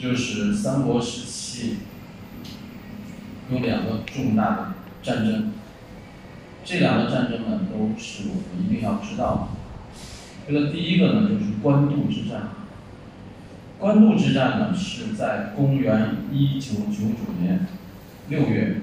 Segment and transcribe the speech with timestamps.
[0.00, 1.76] 就是三国时期
[3.52, 5.52] 有两个重大的战争，
[6.64, 9.48] 这两个战争呢都是我们一定要知道的。
[10.48, 12.48] 这个第一个呢就是官渡之战。
[13.78, 17.66] 官渡之战呢是在公元一九九九年
[18.30, 18.80] 六月，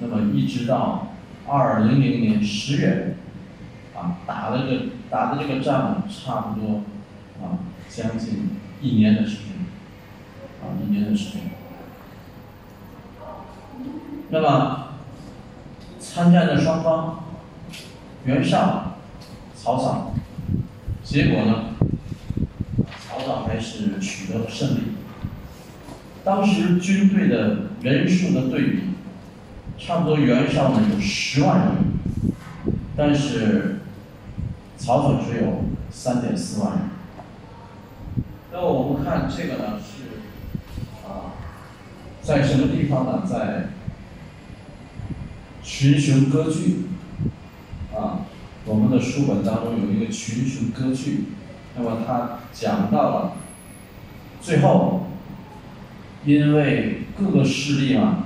[0.00, 1.14] 那么一直到
[1.46, 3.16] 二零零年十月，
[3.96, 6.82] 啊，打了个打的这个仗差不多
[7.42, 8.50] 啊将近
[8.82, 9.47] 一年的时间，
[10.82, 11.42] 一年的时间。
[14.30, 14.88] 那么
[15.98, 17.24] 参战的双方，
[18.24, 18.98] 袁绍、
[19.54, 20.12] 曹操，
[21.02, 21.64] 结果呢？
[23.08, 24.80] 曹操还是取得了胜利。
[26.24, 28.82] 当时军队的人数的对比，
[29.78, 33.80] 差不多袁绍呢有十万人，但是
[34.76, 36.80] 曹操只有三点四万人。
[38.52, 39.78] 那么我们看这个呢，
[42.28, 43.22] 在什么地方呢？
[43.26, 43.68] 在
[45.62, 46.88] 群雄割据
[47.96, 48.26] 啊，
[48.66, 51.28] 我们的书本当中有一个群雄割据。
[51.74, 53.32] 那么他讲到了
[54.42, 55.06] 最后，
[56.26, 58.24] 因为各个势力嘛，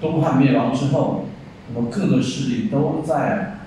[0.00, 1.26] 东汉灭亡之后，
[1.72, 3.58] 那么各个势力都在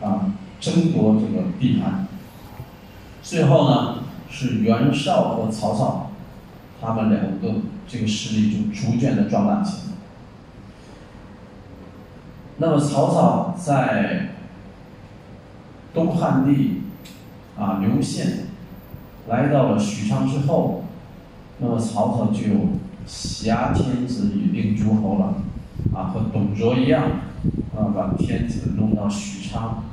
[0.00, 2.06] 啊争夺这个地盘。
[3.20, 6.11] 最后呢，是袁绍和曹操，
[6.82, 9.92] 他们两个这个势力就逐渐的壮大起来。
[12.58, 14.30] 那么曹操在
[15.94, 16.82] 东汉帝。
[17.54, 18.46] 啊，刘宪
[19.28, 20.84] 来到了许昌之后，
[21.58, 22.40] 那么曹操就
[23.06, 25.34] 挟天子以令诸侯了，
[25.94, 27.04] 啊，和董卓一样，
[27.76, 29.84] 啊，把天子弄到许昌，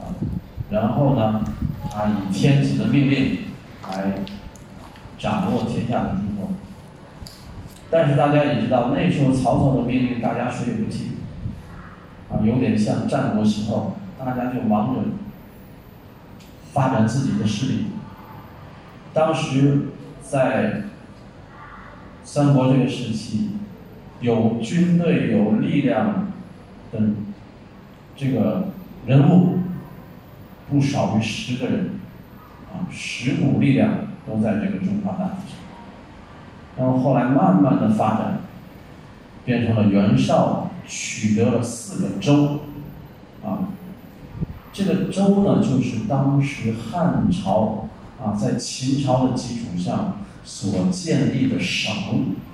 [0.00, 0.16] 啊，
[0.70, 1.44] 然后呢，
[1.92, 3.40] 他以天子的命令
[3.90, 4.14] 来
[5.18, 6.50] 掌握天下的诸侯。
[7.90, 11.16] 但是大家也知道，那时候曹操的命令大家谁也不听，
[12.30, 15.00] 啊，有点像战国时候，大家就忙着。
[16.72, 17.86] 发展自己的势力。
[19.14, 19.86] 当时
[20.20, 20.82] 在
[22.22, 23.52] 三国这个时期，
[24.20, 26.26] 有军队、有力量
[26.92, 27.00] 的
[28.14, 28.68] 这个
[29.06, 29.60] 人物
[30.68, 31.92] 不少于十个人，
[32.70, 35.58] 啊，十股力量都在这个中华大地上。
[36.78, 38.40] 然后后来慢慢的发展，
[39.44, 42.60] 变成了袁绍取得了四个州，
[43.44, 43.68] 啊。
[44.72, 47.88] 这个州呢，就是当时汉朝
[48.22, 51.94] 啊，在秦朝的基础上所建立的省，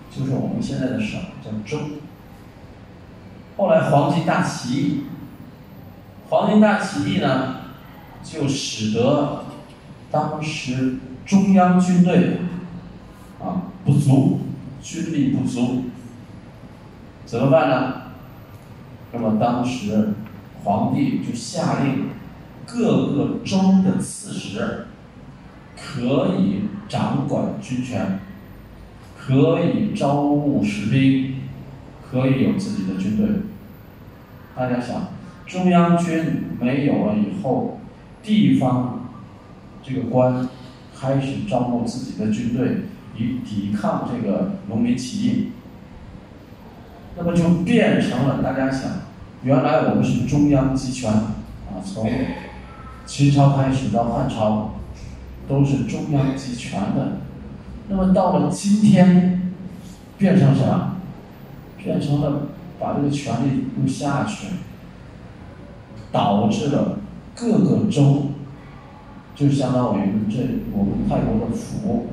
[0.08, 1.84] 就是我们现在的省，叫州。
[3.56, 5.00] 后来黄巾大起义，
[6.30, 7.56] 黄巾大起义呢，
[8.22, 9.46] 就使得
[10.12, 12.38] 当时中央军队
[13.40, 14.40] 啊不足，
[14.82, 15.84] 军力不足，
[17.24, 17.94] 怎么办呢？
[19.12, 20.14] 那么当时。
[20.64, 22.10] 皇帝就下令，
[22.64, 24.86] 各个州的刺史
[25.76, 28.20] 可以掌管军权，
[29.18, 31.34] 可以招募士兵，
[32.08, 33.26] 可以有自己的军队。
[34.54, 35.08] 大家想，
[35.48, 37.80] 中央军没有了以后，
[38.22, 39.10] 地方
[39.82, 40.48] 这个官
[41.02, 42.82] 开始招募自己的军队，
[43.18, 45.48] 以抵抗这个农民起义，
[47.16, 48.88] 那么就变成了大家想。
[49.42, 52.08] 原来我们是中央集权，啊，从
[53.04, 54.74] 秦朝开始到汉朝，
[55.48, 57.18] 都是中央集权的。
[57.88, 59.52] 那么到了今天，
[60.16, 60.98] 变成什么？
[61.76, 62.42] 变成了
[62.78, 64.46] 把这个权力都下去，
[66.12, 67.00] 导致了
[67.34, 68.31] 各个州，
[69.34, 70.36] 就相当于这
[70.72, 72.08] 我们泰国的府，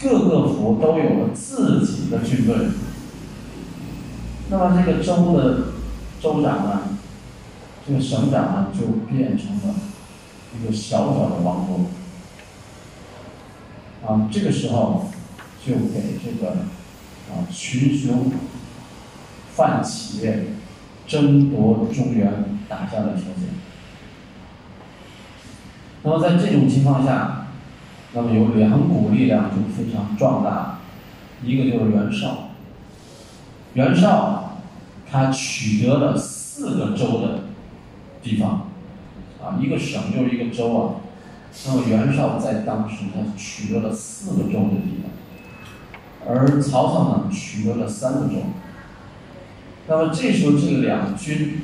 [0.00, 2.56] 各个府都有了自己的军队。
[4.50, 5.72] 那么这个州的。
[6.22, 6.82] 州长呢，
[7.86, 9.74] 这个省长呢，就变成了
[10.54, 11.86] 一个小小的王国。
[14.06, 15.08] 啊，这个时候
[15.64, 16.50] 就给这个
[17.30, 18.30] 啊群雄
[19.56, 20.28] 泛起
[21.06, 23.48] 争夺中原打下了条件。
[26.02, 27.46] 那么在这种情况下，
[28.12, 30.78] 那么有两股力量就非常壮大，
[31.44, 32.48] 一个就是袁绍。
[33.74, 34.46] 袁绍。
[35.12, 37.40] 他取得了四个州的
[38.22, 38.68] 地方，
[39.42, 40.94] 啊，一个省就是一个州啊。
[41.66, 48.36] 那么袁绍在当时他取得了四个州的地方，而曹操呢取得了三个州。
[49.88, 51.62] 那么这时候这两军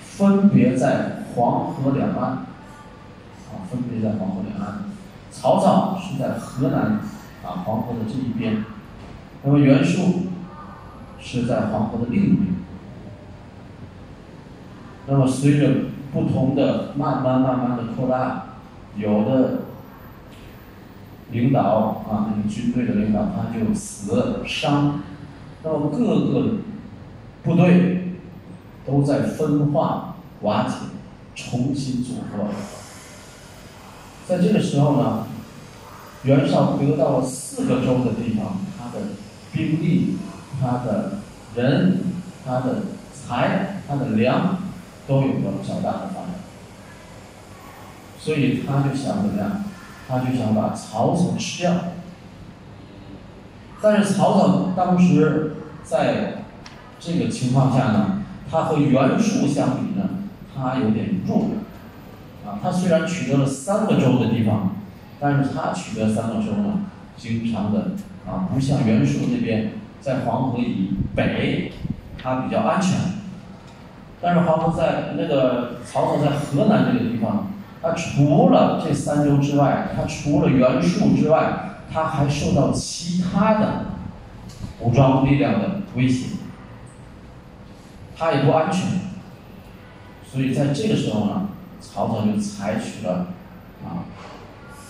[0.00, 2.46] 分别在黄河两岸，
[3.52, 4.84] 啊，分别在黄河两岸。
[5.30, 7.00] 曹操是在河南
[7.42, 8.64] 啊黄河的这一边，
[9.42, 10.26] 那么袁术
[11.18, 12.48] 是在黄河的另一边。
[15.06, 15.68] 那么随着
[16.12, 18.44] 不同的慢慢慢慢的扩大，
[18.96, 19.62] 有的
[21.30, 25.00] 领导啊，那个军队的领导他就死伤，
[25.64, 26.56] 那么各个
[27.42, 28.18] 部队
[28.86, 30.74] 都在分化瓦解，
[31.34, 32.48] 重新组合。
[34.32, 35.26] 在这个时候呢，
[36.22, 39.04] 袁绍得到了四个州的地方，他的
[39.52, 40.16] 兵力、
[40.58, 41.18] 他的
[41.54, 41.98] 人、
[42.42, 44.58] 他的财、他的粮。
[45.04, 46.30] 都有了较大的发展，
[48.20, 49.64] 所以他就想怎么样？
[50.08, 51.74] 他就想把曹操吃掉。
[53.82, 56.44] 但是曹操当时在
[57.00, 60.08] 这个情况下呢，他和袁术相比呢，
[60.54, 61.48] 他有点弱。
[62.60, 64.74] 他虽然取得了三个州的地方，
[65.20, 66.80] 但是他取得三个州呢，
[67.16, 67.92] 经常的
[68.26, 71.72] 啊，不像袁术那边在黄河以北，
[72.20, 72.98] 他比较安全。
[74.20, 77.50] 但是黄河在那个曹操在河南这个地方，
[77.82, 83.86] 他除了这三州之外，他除了袁术之外，他还受到其他的
[84.80, 86.36] 武装力量的威胁，
[88.16, 89.00] 他也不安全，
[90.24, 91.48] 所以在这个时候呢，
[91.82, 93.26] 曹操就采取了
[93.84, 94.08] 啊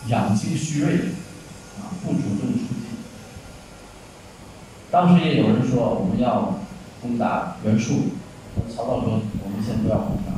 [0.08, 0.94] 养精蓄锐，
[1.78, 2.66] 啊不主动出击。
[4.90, 6.60] 当时也有人说我们要
[7.00, 8.10] 攻打袁术。
[8.68, 10.32] 曹操说：“我们先不要攻打，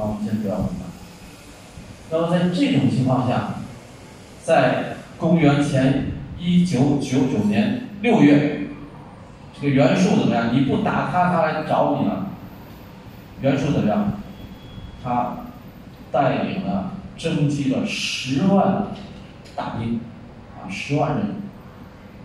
[0.00, 0.86] 啊，我们先不要攻打。
[2.08, 3.54] 那么在这种情况下，
[4.44, 8.68] 在公元前一九九九年六月，
[9.60, 10.54] 这个袁术怎么样？
[10.54, 12.28] 你不打他，他来找你了。
[13.40, 14.12] 袁术怎么样？
[15.02, 15.38] 他
[16.12, 18.86] 带领了征集了十万
[19.54, 20.00] 大兵，
[20.56, 21.26] 啊，十万人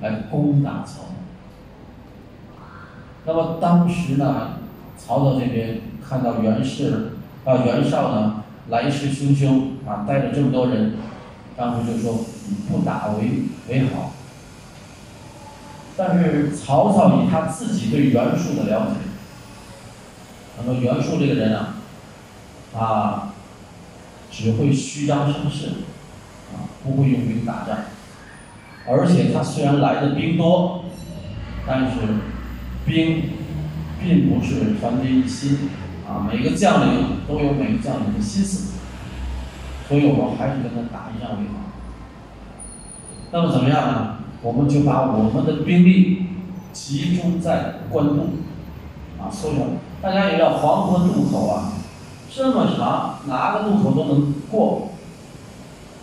[0.02, 1.08] 来攻打曹操。
[3.26, 4.52] 那么当时呢？”
[4.98, 7.12] 曹操这边看到袁氏
[7.44, 10.96] 啊袁绍呢来势汹汹啊带着这么多人，
[11.58, 12.26] 当时就说
[12.70, 14.14] 不打为为好。
[15.98, 18.96] 但是曹操以他自己对袁术的了解，
[20.58, 21.76] 那么袁术这个人啊，
[22.74, 23.34] 啊
[24.36, 25.68] 只会虚张声势，
[26.54, 27.78] 啊不会用兵打仗，
[28.88, 30.84] 而且他虽然来的兵多，
[31.66, 31.98] 但是
[32.86, 33.24] 兵。
[33.98, 35.70] 并不是团结一心，
[36.08, 38.74] 啊，每个将领都有每个将领的心思，
[39.88, 41.72] 所以我们还是跟他打一仗为好。
[43.32, 44.18] 那么怎么样呢？
[44.44, 46.28] 我们就把我们的兵力
[46.72, 48.36] 集中在官渡，
[49.18, 49.60] 啊，缩小。
[50.04, 51.74] 大家也知道黄河渡口啊，
[52.32, 54.90] 这么长，哪个渡口都能过。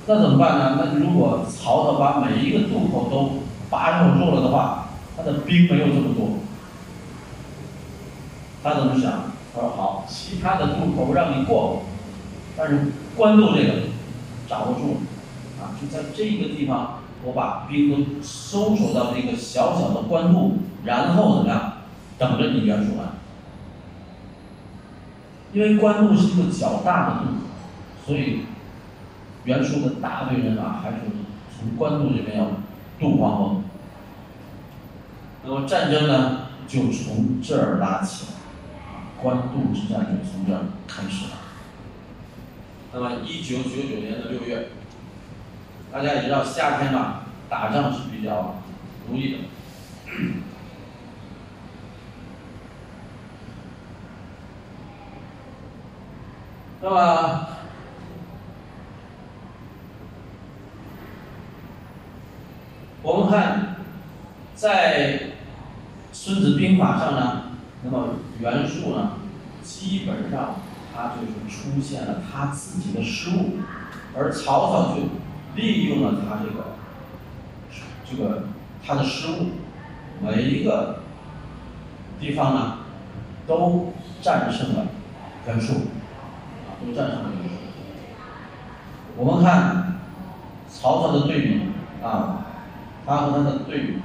[0.07, 0.79] 那怎么办呢？
[0.79, 6.39] 那如果曹操把每一个渡口都把守住了的话，他的兵没有这么多。
[8.65, 9.13] 他怎么想？
[9.55, 11.83] 他说：“好，其他的渡口让你过，
[12.57, 13.75] 但是官渡这个
[14.49, 14.97] 掌握住，
[15.61, 21.75] 啊，就在这个地方，我把兵都收守到这个小小的官渡，然后怎么样？
[22.19, 23.22] 等着你袁术来。
[25.53, 27.33] 因为官渡是一个较大的渡口，
[28.07, 28.41] 所以
[29.45, 30.97] 袁术的大队人马还是
[31.57, 32.47] 从官渡这边要
[32.99, 33.63] 渡黄河。
[35.45, 38.27] 那么战争呢，就从这儿拉起。”
[39.23, 41.39] 官渡之战就从这儿开始了。
[42.93, 44.71] 那么，一九九九年的六月，
[45.93, 48.57] 大家也知道，夏天嘛，打仗是比较
[49.09, 49.39] 容易的。
[56.85, 57.47] 那么，
[63.03, 63.77] 我们看，
[64.57, 65.19] 在
[66.13, 67.43] 《孙子兵法》上呢。
[67.85, 69.13] 那么袁术呢，
[69.63, 70.57] 基本上
[70.93, 73.59] 他就是出现了他自己的失误，
[74.17, 75.03] 而曹操就
[75.55, 76.77] 利用了他这个
[78.09, 78.49] 这个
[78.85, 79.51] 他的失误，
[80.21, 81.01] 每一个
[82.21, 82.79] 地方呢
[83.47, 84.87] 都战胜了
[85.47, 85.89] 袁术，
[86.87, 87.31] 都战胜了。
[89.17, 90.01] 我们看
[90.69, 91.61] 曹操的对比
[92.03, 92.47] 啊，
[93.07, 94.01] 他和他的队伍，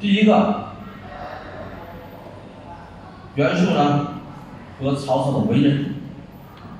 [0.00, 0.62] 第一个。
[3.36, 4.20] 袁术呢
[4.78, 5.96] 和曹操的为人，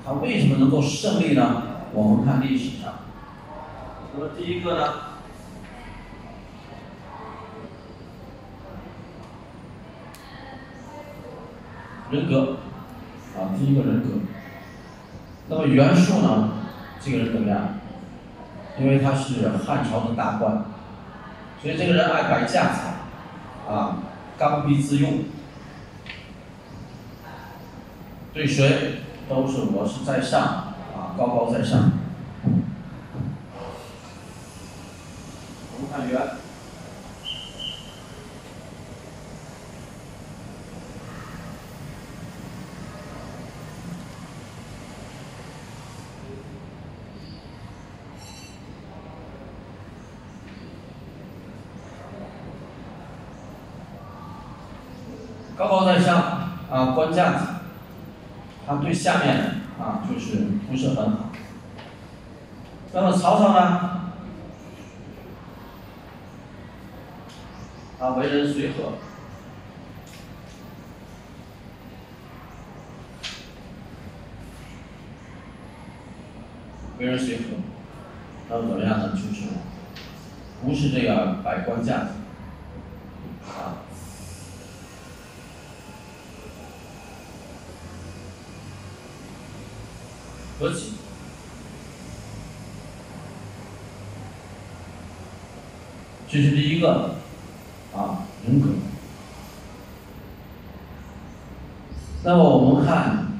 [0.06, 1.62] 他为什么能够胜利呢？
[1.92, 2.92] 我们看历史上，
[4.14, 4.92] 那么第一个呢，
[12.12, 12.58] 人格，
[13.36, 14.08] 啊，第一个人格。
[15.48, 16.52] 那么袁术呢，
[17.00, 17.60] 这个人怎么样？
[18.76, 20.64] 因为他是汉朝的大官，
[21.62, 22.80] 所以这个人爱摆架子，
[23.70, 23.98] 啊，
[24.36, 25.24] 刚愎自用，
[28.32, 31.92] 对谁都是我是在上，啊，高高在上。
[35.76, 36.20] 我们看圆。
[55.56, 56.16] 高高在上
[56.68, 57.46] 啊，官架子，
[58.94, 61.30] 下面啊就是不是很好。
[62.92, 64.00] 那么曹操呢？
[68.00, 68.92] 啊，为人随和，
[76.98, 77.42] 为人随和，
[78.48, 79.10] 那么怎么样呢？
[79.12, 79.48] 就是
[80.62, 82.10] 不是这个摆官架子。
[90.56, 90.92] 和气，
[96.28, 97.16] 这是第一个
[97.92, 98.68] 啊人格。
[102.22, 103.32] 那么我们看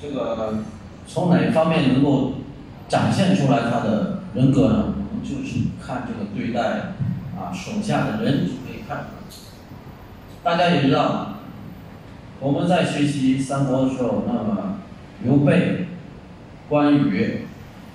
[0.00, 0.62] 这个
[1.08, 2.34] 从哪方面能够
[2.88, 4.94] 展现出来他的人格呢？
[4.96, 6.94] 我们就是看这个对待
[7.38, 9.14] 啊手下的人可以看出来。
[10.42, 11.36] 大家也知道，
[12.40, 14.78] 我们在学习三国的时候，那么
[15.22, 15.86] 刘备。
[16.66, 17.46] 关羽、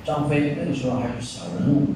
[0.06, 1.96] 张飞那个时候还是小人物，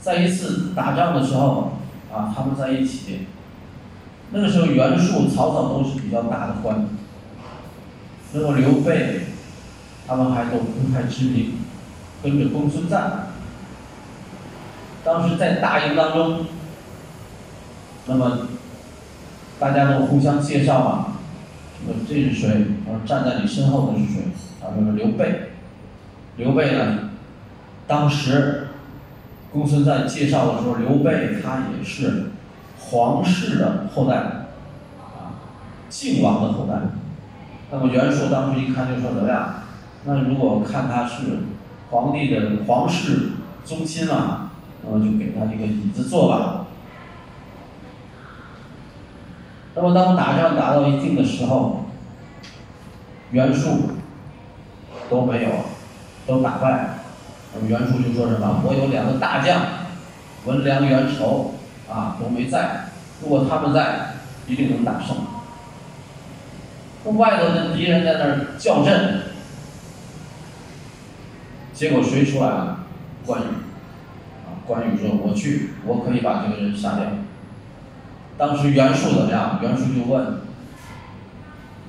[0.00, 1.74] 在一次打仗的时候，
[2.12, 3.28] 啊，他们在一起。
[4.32, 6.88] 那个时候袁术、曹操都是比较大的官，
[8.32, 9.26] 那么刘备，
[10.08, 11.52] 他们还都不太知名，
[12.22, 13.00] 跟着公孙瓒。
[15.02, 16.46] 当时在大营当中，
[18.06, 18.48] 那么
[19.58, 21.06] 大家都互相介绍嘛，
[21.86, 22.66] 说这是谁？
[22.84, 24.22] 说站在你身后的是谁？
[24.60, 25.50] 他说是刘备。
[26.36, 27.10] 刘备呢？
[27.86, 28.68] 当时
[29.52, 32.30] 公孙瓒介绍的时候，刘备他也是
[32.78, 35.40] 皇室的后代，啊，
[35.88, 36.74] 靖王的后代。
[37.70, 39.54] 那么袁术当时一看就说怎么样？
[40.04, 41.38] 那如果看他是
[41.90, 43.32] 皇帝的皇室
[43.64, 44.50] 宗亲啊，
[44.82, 46.66] 那么就给他一个椅子坐吧。
[49.74, 51.86] 那么当打仗打到一定的时候，
[53.30, 53.90] 袁术
[55.08, 55.50] 都没有。
[56.26, 56.98] 都打败，
[57.54, 58.62] 那么袁术就说什么？
[58.64, 59.62] 我有两个大将，
[60.44, 61.54] 文良、袁丑，
[61.90, 62.90] 啊都没在。
[63.20, 64.12] 如果他们在，
[64.46, 65.16] 一定能打胜。
[67.16, 69.29] 外头的敌人在那儿叫阵，
[71.80, 72.80] 结果谁出来了？
[73.24, 73.44] 关羽。
[74.44, 77.06] 啊，关羽说：“我去，我可以把这个人杀掉。”
[78.36, 79.58] 当时袁术怎么样？
[79.62, 80.40] 袁术就问：“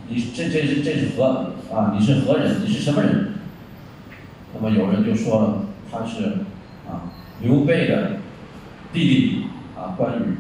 [0.07, 1.93] 你这这这这是何啊？
[1.93, 2.62] 你是何人？
[2.63, 3.33] 你是什么人？”
[4.55, 6.45] 那么有人就说了，他是
[6.89, 8.12] 啊刘备的
[8.93, 9.45] 弟弟
[9.75, 10.38] 啊关羽。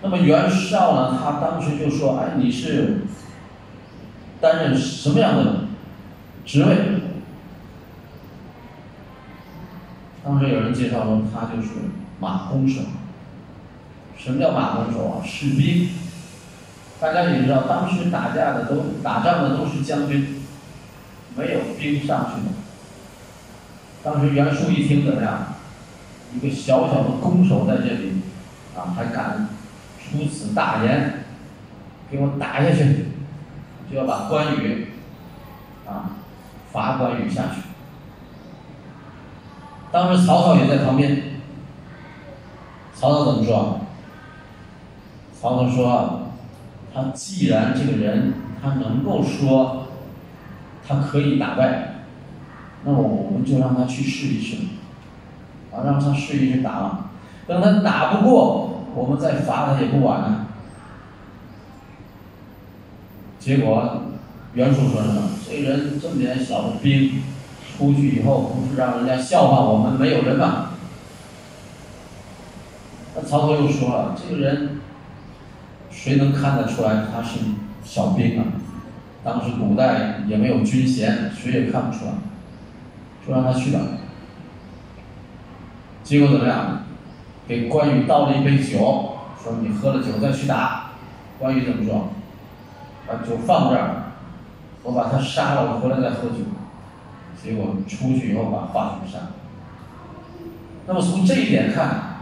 [0.00, 2.98] 那么袁绍呢，他当时就说：“哎，你是
[4.40, 5.64] 担任什么样的
[6.44, 6.76] 职位？”
[10.26, 11.68] 当时有人介绍说，他就是
[12.18, 12.80] 马弓手。
[14.18, 15.22] 什么叫马弓手啊？
[15.24, 15.88] 士兵。
[16.98, 20.42] 大家也知道，当时打架的都打仗的都是将军。
[21.36, 22.52] 没有兵上去的。
[24.02, 25.54] 当时袁术一听怎么样？
[26.34, 28.22] 一个小小的弓手在这里，
[28.74, 29.48] 啊，还敢
[30.00, 31.24] 出此大言，
[32.10, 33.10] 给我打下去，
[33.88, 34.88] 就要把关羽，
[35.86, 36.16] 啊，
[36.72, 37.65] 罚关羽下去。
[39.92, 41.22] 当时曹操也在旁边。
[42.94, 43.80] 曹操怎么说？
[45.40, 46.22] 曹操说
[46.94, 49.82] ：“他既然这个人，他能够说。”
[50.88, 51.94] 他可以打败，
[52.84, 54.56] 那我们就让他去试一试，
[55.72, 57.10] 啊，让他试一试打，
[57.48, 60.46] 等他打不过，我们再罚他也不晚呢。
[63.40, 64.02] 结果
[64.54, 65.30] 袁术说什么？
[65.44, 67.20] 这人这么点小的兵，
[67.76, 70.70] 出去以后不是让人家笑话我们没有人吗？
[73.14, 74.80] 那曹操又说了，这个人
[75.90, 77.40] 谁能看得出来他是
[77.84, 78.44] 小兵啊？
[79.24, 82.12] 当时古代也没有军衔，谁也看不出来，
[83.24, 83.80] 说让他去吧。
[86.04, 86.82] 结果怎么样？
[87.48, 90.90] 给关羽倒了一杯酒，说你喝了酒再去打。
[91.38, 92.08] 关羽怎么说？
[93.06, 94.12] 把酒放这儿，
[94.82, 96.44] 我把他杀了，我回来再喝酒。
[97.42, 99.28] 结果出去以后把华雄杀。
[100.86, 102.16] 那么从这一点看，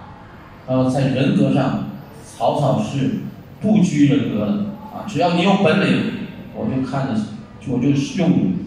[0.67, 1.85] 呃，在人格上，
[2.25, 3.21] 曹操是
[3.61, 4.53] 不拘人格的
[4.93, 6.13] 啊，只要你有本领，
[6.55, 7.21] 我就看着，
[7.69, 8.67] 我就用你，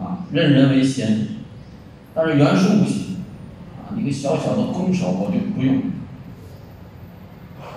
[0.00, 1.28] 啊，任人为贤。
[2.14, 3.16] 但是袁术不行，
[3.78, 5.82] 啊，一个小小的弓手我就不用。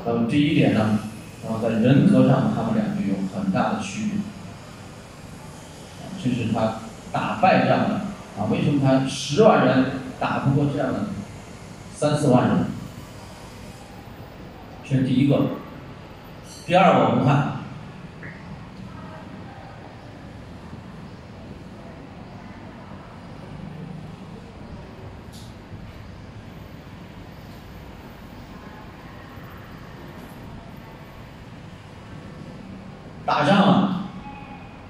[0.05, 0.99] 那么这一点呢，
[1.43, 4.19] 然后在人格上，他们两个有很大的区别。
[6.23, 6.79] 这是他
[7.15, 8.01] 打败仗的
[8.37, 9.85] 啊，为什么他十万人
[10.19, 11.05] 打不过这样的
[11.93, 12.65] 三四万人？
[14.83, 15.51] 这是第一个。
[16.65, 17.53] 第二个，我们看。
[33.25, 34.01] 打仗啊，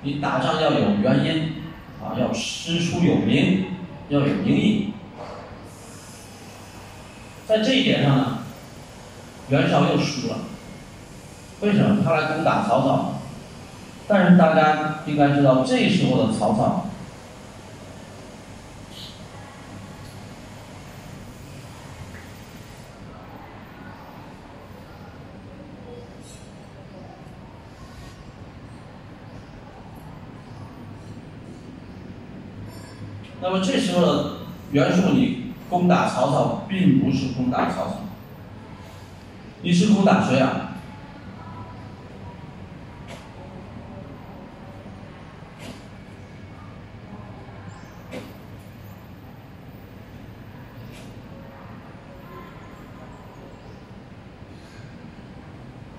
[0.01, 1.44] 你打仗要有原因，
[2.65, 3.65] 师出有名，
[4.09, 4.91] 要有名义。
[7.47, 8.39] 在这一点上呢，
[9.49, 10.39] 袁绍又输了。
[11.61, 12.01] 为什么？
[12.03, 13.21] 他来攻打曹操，
[14.07, 16.87] 但是大家应该知道，这时候的曹操。
[33.41, 34.25] 那这时候，
[34.71, 37.95] 袁术你攻打曹操，并不是攻打曹操，
[39.61, 40.61] 你是攻打谁啊？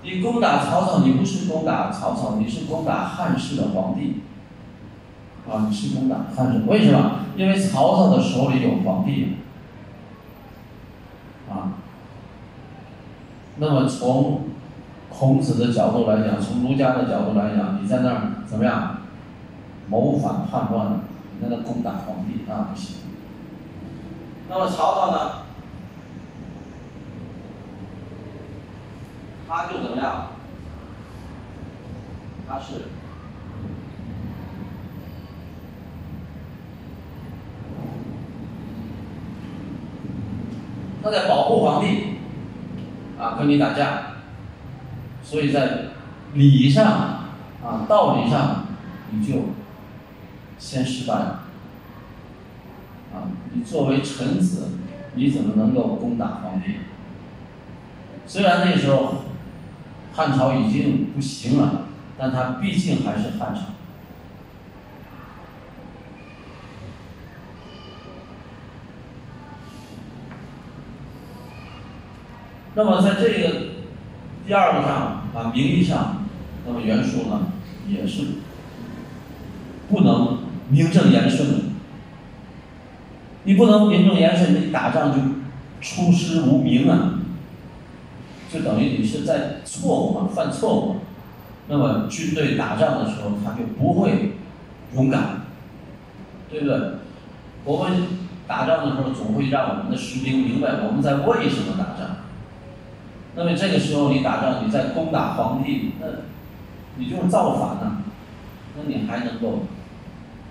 [0.03, 4.21] 你攻打曹操，你不是攻打曹操，你是攻打汉室的皇帝。
[5.49, 7.26] 啊，你是攻打汉室，为什么？
[7.37, 9.37] 因为曹操的手里有皇帝，
[11.47, 11.77] 啊，
[13.57, 14.41] 那么从
[15.07, 18.97] 孔子的角度来讲，从儒家的角度来讲，你在那儿怎么样
[19.87, 21.01] 谋反叛乱？
[21.39, 22.97] 你在那攻打皇帝，那不行。
[24.49, 25.31] 那么曹操呢？
[29.47, 30.29] 他就怎么样？
[32.49, 32.96] 他是。
[41.07, 42.17] 他在保护皇帝，
[43.17, 44.17] 啊，跟你打架，
[45.23, 45.85] 所以在
[46.33, 48.65] 礼上啊道理上，
[49.11, 49.45] 你就
[50.59, 51.43] 先失败了，
[53.13, 54.71] 啊，你作为臣子，
[55.15, 56.73] 你怎么能够攻打皇帝？
[58.25, 59.23] 虽然那时候
[60.13, 61.85] 汉朝已经不行了，
[62.17, 63.61] 但他毕竟还是汉朝。
[72.77, 73.55] 那么在这个
[74.45, 76.23] 第二个上啊，名义上，
[76.63, 77.47] 那么袁术呢
[77.89, 78.21] 也是
[79.89, 80.37] 不能
[80.69, 81.55] 名正言顺的。
[83.45, 85.17] 你不能名正言顺，你打仗就
[85.81, 87.15] 出师无名啊，
[88.53, 90.97] 就等于你是在错误嘛，犯错误。
[91.67, 94.33] 那么军队打仗的时候，他就不会
[94.93, 95.41] 勇敢，
[96.51, 96.79] 对不对？
[97.65, 98.03] 我们
[98.45, 101.96] 打仗的时候，总会让我们的士兵明白我们在为什么打。
[103.39, 106.07] 那么这个时候你打仗，你在攻打皇帝，那
[106.95, 108.01] 你就是造反呐，
[108.75, 109.67] 那你还能够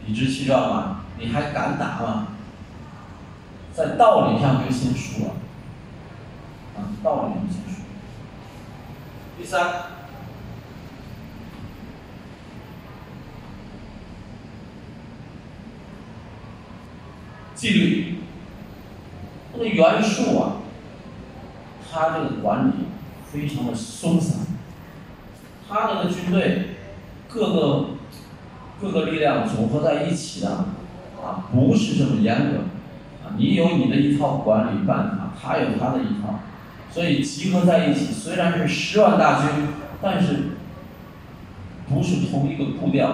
[0.06, 1.00] 理直气壮吗？
[1.18, 2.28] 你还敢打吗？
[3.74, 5.32] 在道理上就先输了，
[6.76, 7.82] 啊，道理上先输。
[9.36, 9.68] 第三，
[17.56, 18.18] 纪律，
[19.54, 20.52] 那个袁术啊。
[21.96, 22.72] 他这个管理
[23.24, 24.40] 非常的松散，
[25.66, 26.76] 他这个军队
[27.26, 27.86] 各个
[28.78, 30.66] 各个力量组合在一起的
[31.24, 32.58] 啊，不是这么严格
[33.24, 33.32] 啊。
[33.38, 36.40] 你有你的一套管理办法，他有他的一套，
[36.90, 39.68] 所以集合在一起，虽然是十万大军，
[40.02, 40.50] 但是
[41.88, 43.08] 不是同一个步调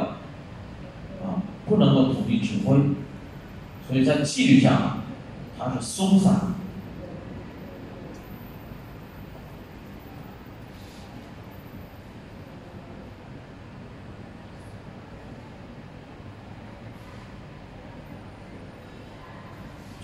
[1.22, 2.76] 啊，不能够统一指挥，
[3.86, 4.98] 所以在纪律上
[5.56, 6.46] 他是松散的。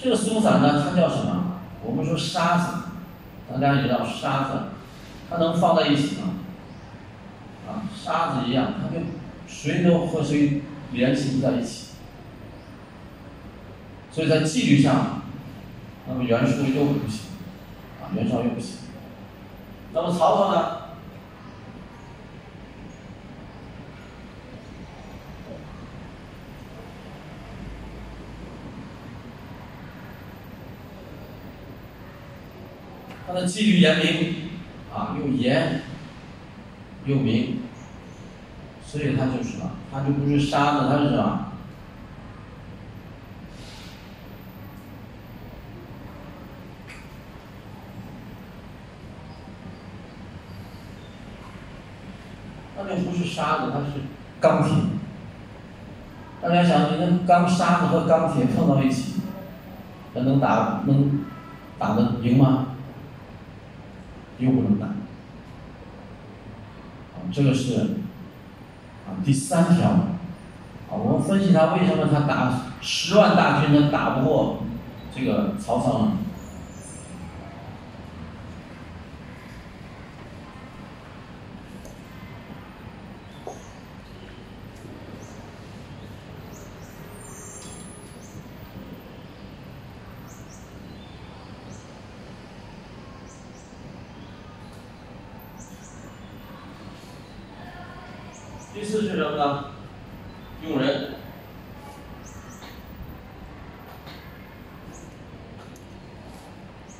[0.08, 1.58] 这个松散呢，它叫什么？
[1.84, 2.72] 我们说沙子，
[3.52, 4.52] 大家也知道沙子，
[5.28, 6.30] 它能放在一起吗？
[7.68, 9.02] 啊，沙子一样，它就
[9.46, 11.88] 谁都和谁联系不在一起。
[14.10, 15.20] 所以在纪律上，
[16.08, 17.32] 那么袁术又不行，
[18.00, 18.78] 啊，袁绍又不行。
[19.92, 20.87] 那么曹操呢？
[33.28, 34.34] 他的纪律严明，
[34.90, 35.82] 啊，又严
[37.04, 37.58] 又明，
[38.82, 39.72] 所以他就是什么？
[39.92, 41.44] 他就不是杀的，他是什么？
[52.78, 54.00] 那就不是沙子，它是
[54.40, 54.72] 钢铁。
[56.40, 59.16] 大家想，你那钢沙子和钢铁碰到一起，
[60.14, 61.20] 那能打能
[61.78, 62.67] 打得赢吗？
[64.38, 64.86] 又不能打。
[64.86, 64.94] 啊，
[67.32, 67.80] 这个是
[69.06, 69.90] 啊第三条。
[69.90, 70.16] 啊，
[70.90, 74.62] 我们分析他为什么他打十万大军他打不过
[75.14, 76.12] 这个曹操呢？
[98.74, 99.64] 第四是什么呢？
[100.64, 101.14] 用人。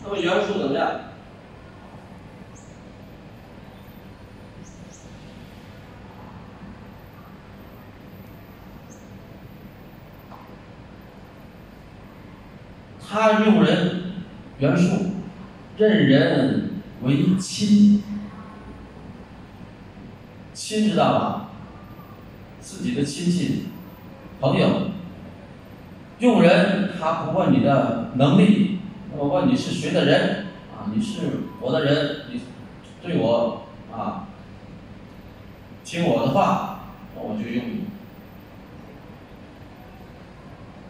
[0.03, 0.92] 那么袁术怎么样？
[13.33, 14.12] 他用人，
[14.59, 15.12] 袁术
[15.77, 16.71] 任人
[17.03, 18.03] 为亲，
[20.55, 21.49] 亲知道吧？
[22.61, 23.67] 自己的亲戚、
[24.41, 24.91] 朋友，
[26.21, 28.79] 用人他不问你的能力，
[29.12, 30.88] 那么问你是谁的人啊？
[30.95, 31.21] 你是
[31.61, 32.41] 我的人，你
[33.03, 34.27] 对我啊，
[35.85, 36.81] 听我的话，
[37.14, 37.85] 那我就用你。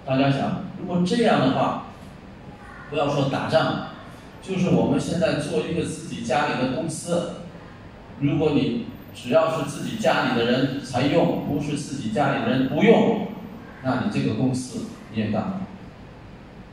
[0.07, 1.85] 大家想，如果这样的话，
[2.89, 3.89] 不要说打仗，
[4.43, 7.33] 就是我们现在做一个自己家里的公司，
[8.21, 8.87] 如果你。
[9.15, 13.27] 只要是自己家里的人才用，不是自己家里的人不用，
[13.83, 15.61] 那你这个公司你也干不了。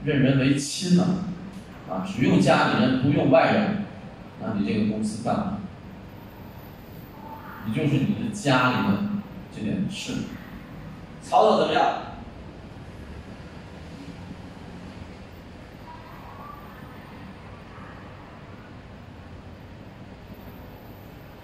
[0.04, 1.06] 任人为亲嘛，
[1.90, 3.86] 啊，只用家里人不用外人，
[4.40, 5.58] 那你这个公司干不了。
[7.66, 9.00] 你就是你的家里的
[9.56, 10.14] 这点事。
[11.24, 11.84] 曹操怎么样？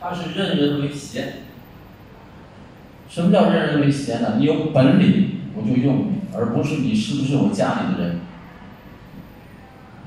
[0.01, 1.43] 他是任人唯贤。
[3.07, 4.35] 什么叫任人唯贤呢？
[4.39, 8.19] 你有本领，我就用你，而不是你是不是我家里的人。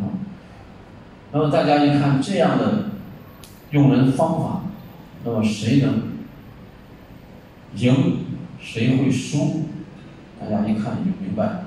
[0.01, 0.11] 嗯。
[1.31, 2.91] 那么大家一看这样的
[3.71, 4.63] 用人方法，
[5.25, 6.03] 那么谁能
[7.77, 8.25] 赢，
[8.61, 9.69] 谁会输？
[10.41, 11.61] 大家一看就明白。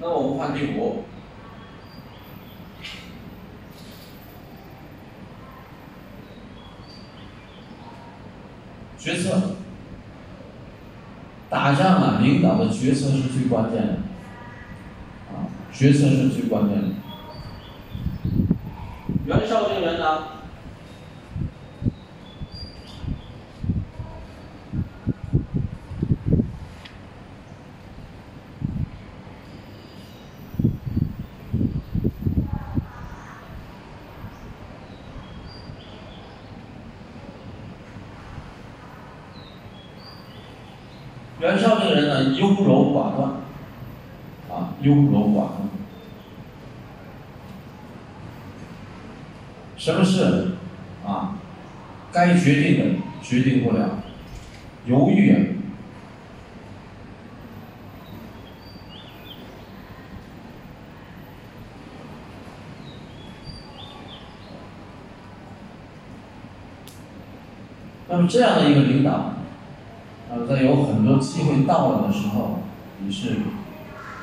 [0.00, 1.04] 那我们看第五，
[8.96, 9.56] 决策。
[11.50, 13.92] 打仗啊，领导的决策是最关键的，
[15.32, 16.88] 啊，决策是最关键的。
[19.24, 20.24] 袁绍这个人呢？
[41.40, 43.30] 袁绍这个人呢，优柔寡断，
[44.50, 45.68] 啊，优柔寡断，
[49.76, 50.56] 什么事
[51.06, 51.38] 啊，
[52.12, 54.02] 该决定的决定不了，
[54.84, 55.38] 犹豫啊。
[68.10, 69.32] 那么这样的一个领导。
[70.30, 72.60] 呃，在有很多机会到了的时候，
[73.02, 73.36] 你是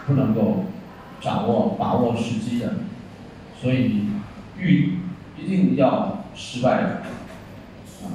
[0.05, 0.65] 不能够
[1.19, 2.75] 掌握、把握时机的，
[3.59, 4.09] 所以
[4.59, 4.99] 遇
[5.35, 6.89] 一定要失败的，
[8.03, 8.13] 啊。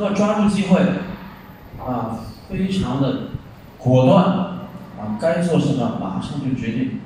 [0.00, 0.80] 那么抓住机会，
[1.78, 3.24] 啊，非常的
[3.76, 7.00] 果断，啊，该做什么马上就决定。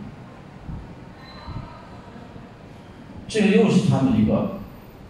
[3.27, 4.59] 这个又是他们一个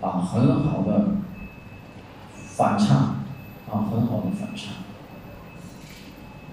[0.01, 1.16] 啊很好的
[2.57, 2.94] 反差，
[3.70, 4.70] 啊很好的反差。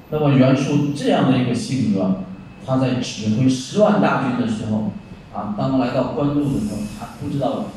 [0.09, 2.23] 那么袁术这样的一个性格，
[2.65, 4.91] 他在指挥十万大军的时候，
[5.33, 7.67] 啊，当来到官渡的时候，他不知道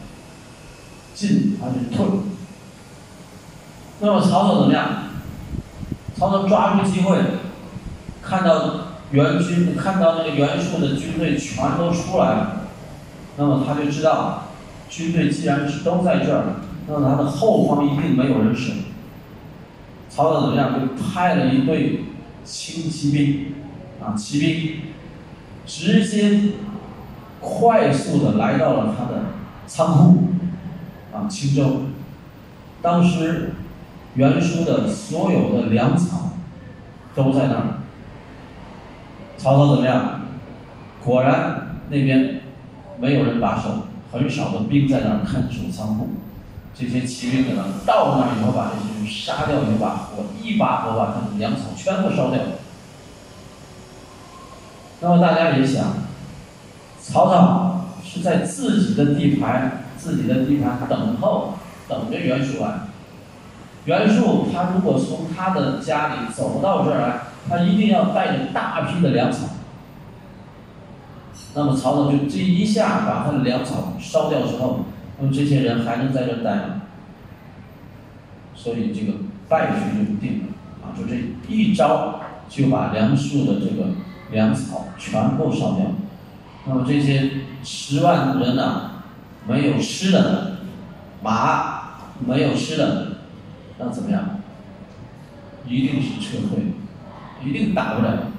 [1.15, 2.05] 进还是退。
[4.01, 4.89] 那么曹操怎么样？
[6.17, 7.19] 曹操抓住机会，
[8.23, 8.71] 看到
[9.11, 12.61] 袁军，看到那个袁术的军队全都出来了。
[13.37, 14.45] 那么他就知道，
[14.89, 16.45] 军队既然是都在这儿，
[16.87, 18.73] 那么他的后方一定没有人守。
[20.09, 20.75] 曹操怎么样？
[20.75, 22.05] 就派了一队
[22.45, 23.55] 轻骑兵，
[24.01, 24.83] 啊，骑兵，
[25.67, 26.53] 直接
[27.41, 29.23] 快速的来到了他的
[29.67, 30.29] 仓库，
[31.13, 31.83] 啊，青州。
[32.81, 33.55] 当时
[34.15, 36.31] 袁术的所有的粮草
[37.15, 37.65] 都在那儿。
[39.37, 40.21] 曹操怎么样？
[41.05, 42.41] 果然那边。
[42.97, 46.11] 没有人把守，很少的兵在那儿看守仓库。
[46.79, 52.41] 这些骑兵可能到那儿以后，把这些人杀掉以后，把火一把火把他们粮草全部烧掉。
[55.01, 55.87] 那么大家也想，
[57.03, 61.55] 曹操是在自己的地盘、自己的地盘等候，
[61.89, 62.75] 等着袁术来。
[63.85, 69.47] 袁术他如果从他的家里走到这儿来，他一定要带着大批的粮草。
[71.55, 74.87] 那么曹操就这一下把他的粮草烧掉之后，
[75.19, 76.83] 那么这些人还能在这待吗？
[78.55, 79.19] 所以这个
[79.49, 80.47] 败局就定了
[80.83, 80.97] 啊！
[80.97, 81.15] 就这
[81.49, 83.91] 一招就把梁树的这个
[84.31, 85.87] 粮草全部烧掉。
[86.65, 87.31] 那么这些
[87.63, 88.93] 十万人呢，
[89.47, 90.57] 没有吃的，
[91.23, 93.14] 马没有吃的，
[93.79, 94.41] 那怎么样？
[95.67, 96.59] 一定是撤退，
[97.43, 98.33] 一定打不了。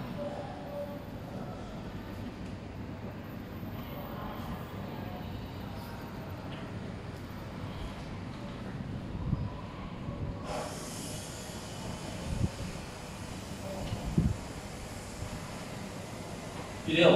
[16.86, 17.12] 第六，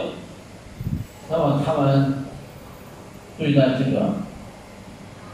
[1.29, 2.25] 那么他们
[3.37, 4.15] 对待这个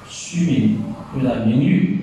[0.07, 2.01] 虚名，对待名誉，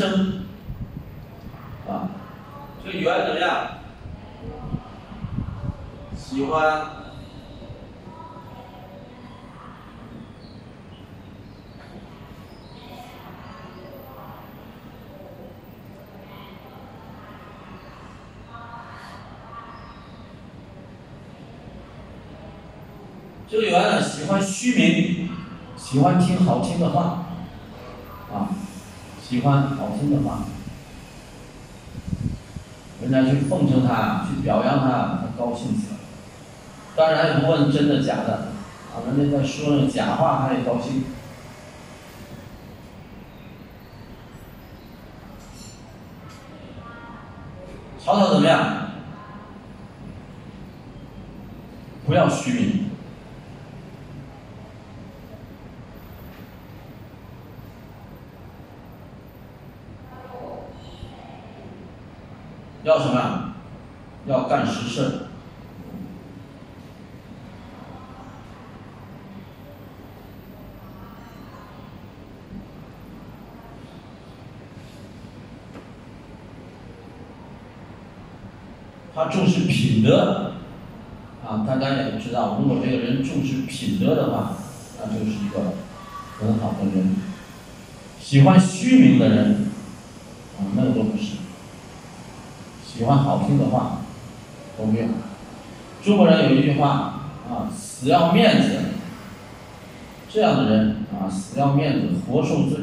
[0.00, 0.44] 生，
[1.86, 2.08] 啊，
[2.82, 3.66] 这个元怎么样？
[6.16, 6.86] 喜欢。
[23.46, 25.28] 这个员呢，喜欢虚名，
[25.76, 27.26] 喜欢听好听的话，
[28.32, 28.48] 啊，
[29.20, 30.44] 喜欢听的话，
[33.02, 35.98] 人家去奉承他，去表扬他，他高兴死了。
[36.96, 38.48] 当然也不问真的假的，
[38.94, 41.04] 啊，人家在说假话，他也高兴。
[48.02, 48.88] 曹操怎么样？
[52.06, 52.90] 不要虚名。
[62.82, 63.52] 要什么？
[64.24, 65.26] 要干实事。
[79.14, 80.54] 他重视品德，
[81.46, 84.58] 啊，大家也知道，如果这个人重视品德的话，
[85.00, 85.72] 那就是一个
[86.38, 87.16] 很好的人。
[88.20, 89.70] 喜欢虚名的人，
[90.58, 91.36] 啊，那个都不是。
[92.86, 94.02] 喜欢好听的话，
[94.76, 95.06] 都没有。
[96.02, 98.76] 中国人有一句话啊，死要面子。
[100.28, 102.78] 这样的人啊，死要面子，活受罪。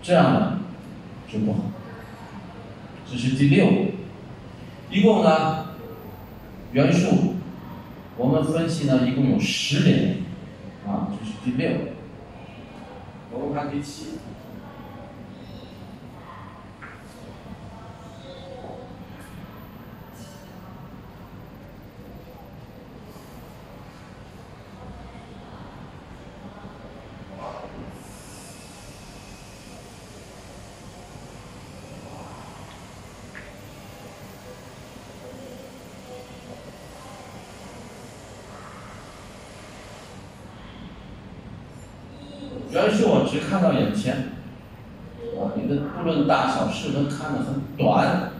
[0.00, 0.58] 这样的
[1.30, 1.58] 就不好。
[3.10, 3.66] 这是第六，
[4.90, 5.57] 一共呢，
[6.78, 7.34] 元素，
[8.16, 10.18] 我们分析呢，一共有十点，
[10.86, 11.68] 啊，这是第六。
[13.32, 14.10] 我们看第七。
[42.70, 44.14] 袁术只看到眼前，
[45.40, 48.30] 啊，你的不论大小事都看得很短，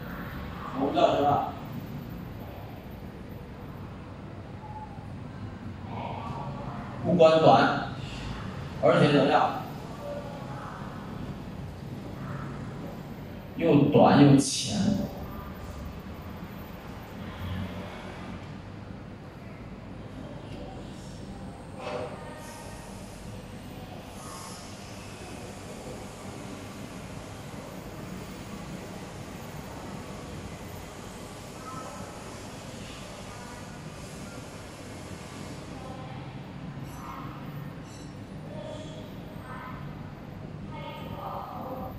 [0.78, 1.52] 我们叫什么？
[7.04, 7.88] 不管短，
[8.82, 9.62] 而且怎么样？
[13.56, 14.76] 又短又浅。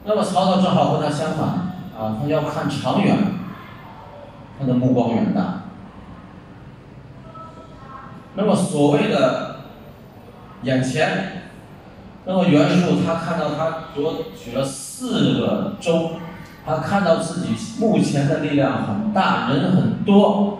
[0.05, 1.47] 那么曹操正好和他相反，
[1.97, 3.17] 啊，他要看长远，
[4.59, 5.63] 他的目光远大。
[8.35, 9.55] 那么所谓的
[10.61, 11.41] 眼前，
[12.25, 16.11] 那么袁术他看到他夺取了四个州，
[16.65, 20.59] 他看到自己目前的力量很大，人很多，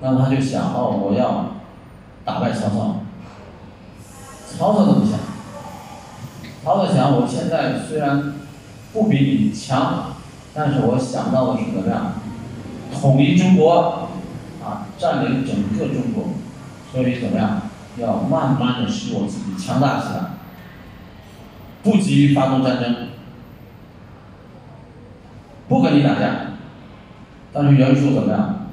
[0.00, 1.46] 那么他就想哦，我要
[2.24, 2.96] 打败曹操。
[4.46, 4.99] 曹操怎
[6.62, 8.34] 曹操想，我现在虽然
[8.92, 10.14] 不比你强，
[10.52, 12.12] 但是我想到的是怎么样？
[12.92, 14.08] 统一中国，
[14.62, 16.24] 啊，占领整个中国，
[16.92, 17.62] 所以怎么样，
[17.96, 20.32] 要慢慢的使我自己强大起来，
[21.82, 23.08] 不急于发动战争，
[25.66, 26.28] 不跟你打架，
[27.54, 28.66] 但是袁术怎么样，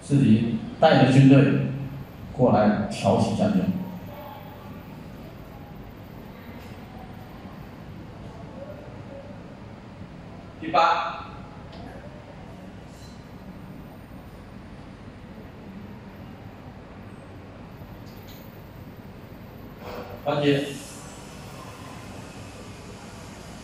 [0.00, 1.72] 自己带着军队
[2.36, 3.62] 过来挑起战争。
[10.60, 11.24] 第八，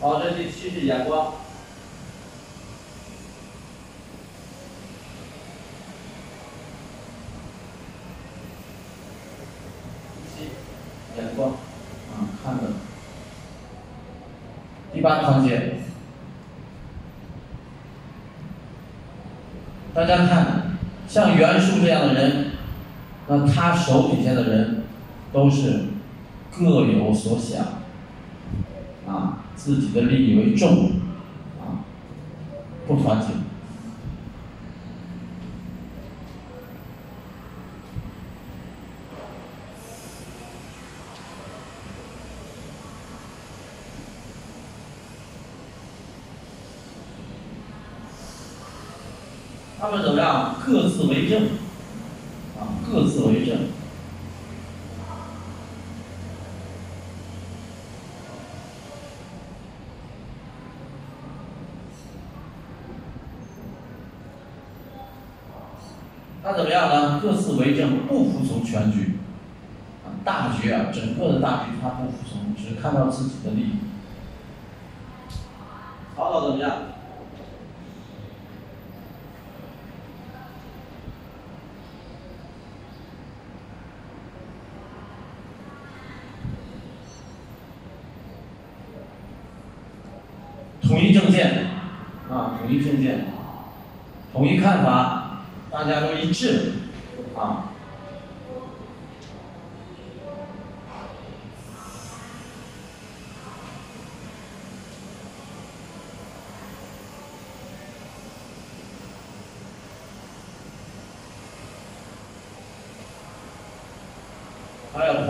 [0.01, 1.33] 好，这第七是眼光。
[10.35, 10.49] 七，
[11.17, 12.63] 眼光，啊，看的。
[14.93, 15.75] 第八，团结。
[19.93, 22.51] 大家看，像袁术这样的人，
[23.27, 24.83] 那他手底下的人
[25.31, 25.85] 都是
[26.57, 27.65] 各有所想，
[29.05, 30.91] 啊，自己的利益为重，
[31.59, 31.83] 啊，
[32.87, 33.27] 不团结。
[49.77, 50.55] 他们怎么样？
[50.65, 51.43] 各自为政，
[52.57, 53.67] 啊，各自为政。
[66.43, 67.19] 他怎么样呢？
[67.19, 69.17] 各为政，不服从全局，
[70.05, 73.71] 啊，大局啊，整个的大局他不服从，只看到自己的利益。
[76.15, 76.71] 曹操怎么样？
[90.81, 91.67] 统一政见，
[92.29, 93.25] 啊，统一政见，
[94.31, 96.73] 统一看法，大家都一致，
[97.35, 97.65] 啊，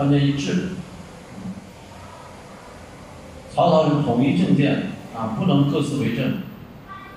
[0.06, 0.68] 团结一致。
[3.52, 4.90] 曹操是统一政见。
[5.16, 6.42] 啊，不能各自为政，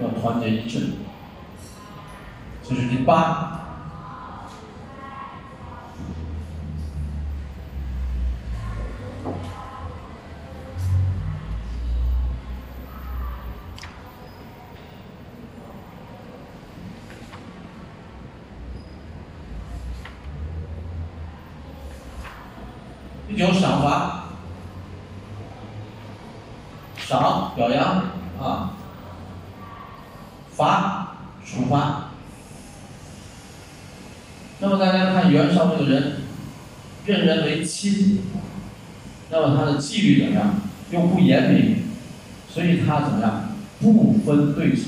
[0.01, 0.91] 要团结一致。
[2.63, 3.48] 这是第八。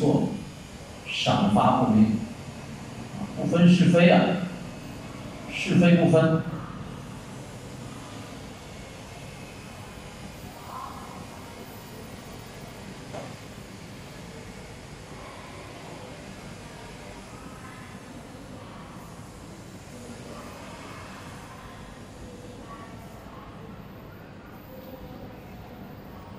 [0.02, 0.30] 做
[1.06, 2.18] 赏罚不明。
[3.38, 4.20] 不分是非啊
[5.54, 6.41] 是非不分。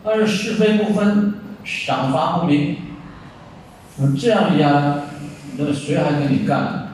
[0.05, 1.35] 但是是非不分
[1.65, 2.91] 赏罚不明。
[4.11, 5.03] 这样一压，
[5.57, 6.89] 那谁还跟你干？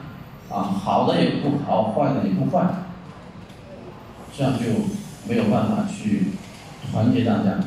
[0.49, 2.65] 啊，好的也不好，坏的也不坏，
[4.35, 4.65] 这样就
[5.27, 6.27] 没有办法去
[6.91, 7.59] 团结大家。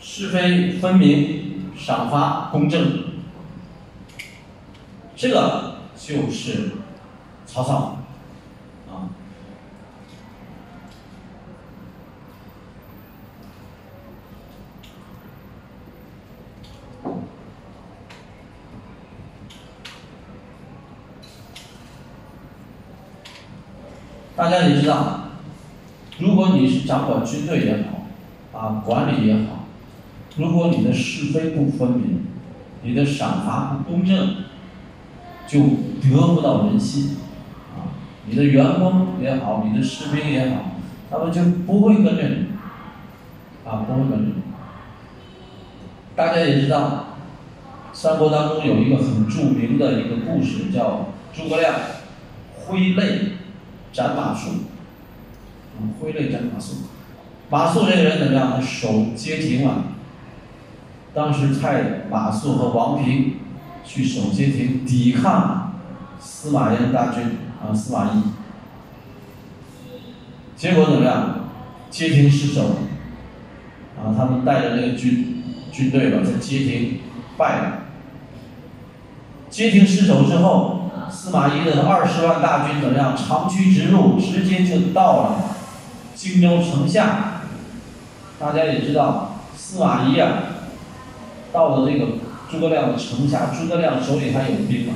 [0.00, 3.02] 是非分明，赏罚公正，
[5.16, 6.74] 这个就是
[7.44, 7.98] 曹操
[8.88, 9.10] 啊。
[24.36, 25.30] 大家也知道，
[26.20, 27.84] 如果你是掌管军队也
[28.52, 29.57] 好，啊，管理也好。
[30.38, 32.20] 如果你的是非不分明，
[32.82, 34.36] 你的赏罚不公正，
[35.48, 35.58] 就
[36.00, 37.16] 得不到人心，
[37.76, 37.90] 啊，
[38.24, 40.76] 你的员工也好，你的士兵也好，
[41.10, 42.46] 他们就不会跟着你，
[43.68, 44.32] 啊，不会跟着你。
[46.14, 47.16] 大家也知道，
[47.92, 51.74] 三国当中有一个很著名的一个故事，叫诸葛亮
[52.64, 53.32] 挥泪
[53.92, 54.50] 斩马谡。
[55.80, 56.74] 嗯，挥泪斩马谡。
[57.50, 58.52] 马谡这个人怎么样？
[58.54, 59.84] 他守街亭啊。
[61.14, 63.36] 当时派马谡和王平
[63.84, 65.72] 去守街亭，抵抗
[66.20, 68.22] 司马炎大军啊，司马懿。
[70.56, 71.34] 结果怎么样？
[71.90, 72.62] 街亭失守，
[73.96, 75.42] 啊，他们带着那个军
[75.72, 77.00] 军队吧，在街亭
[77.38, 77.78] 败了。
[79.48, 83.16] 街亭失守之后，司马懿的二十万大军怎么样？
[83.16, 85.36] 长驱直入，直接就到了
[86.14, 87.40] 荆州城下。
[88.38, 90.28] 大家也知道，司马懿啊。
[91.52, 92.06] 到了这个
[92.50, 94.94] 诸葛亮的城下，诸葛亮手里还有兵吗？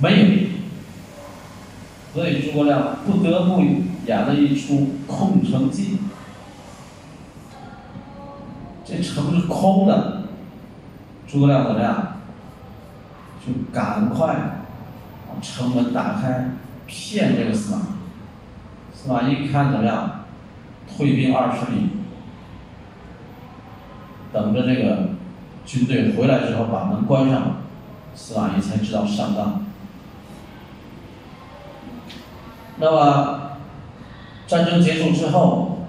[0.00, 0.28] 没有，
[2.14, 3.62] 所以诸葛亮不得不
[4.06, 5.98] 演了一出空城计。
[8.84, 10.22] 这城是空的，
[11.26, 12.14] 诸葛亮怎么样？
[13.46, 14.34] 就赶快
[15.26, 16.52] 把城门打开，
[16.86, 17.82] 骗这个司马。
[18.94, 20.24] 司马懿看怎么样？
[20.86, 21.88] 退兵二十里。
[24.38, 25.08] 等着这个
[25.66, 27.56] 军队回来之后，把门关上，
[28.14, 29.64] 司马懿才知道上当。
[32.76, 33.40] 那么
[34.46, 35.86] 战争结束之后，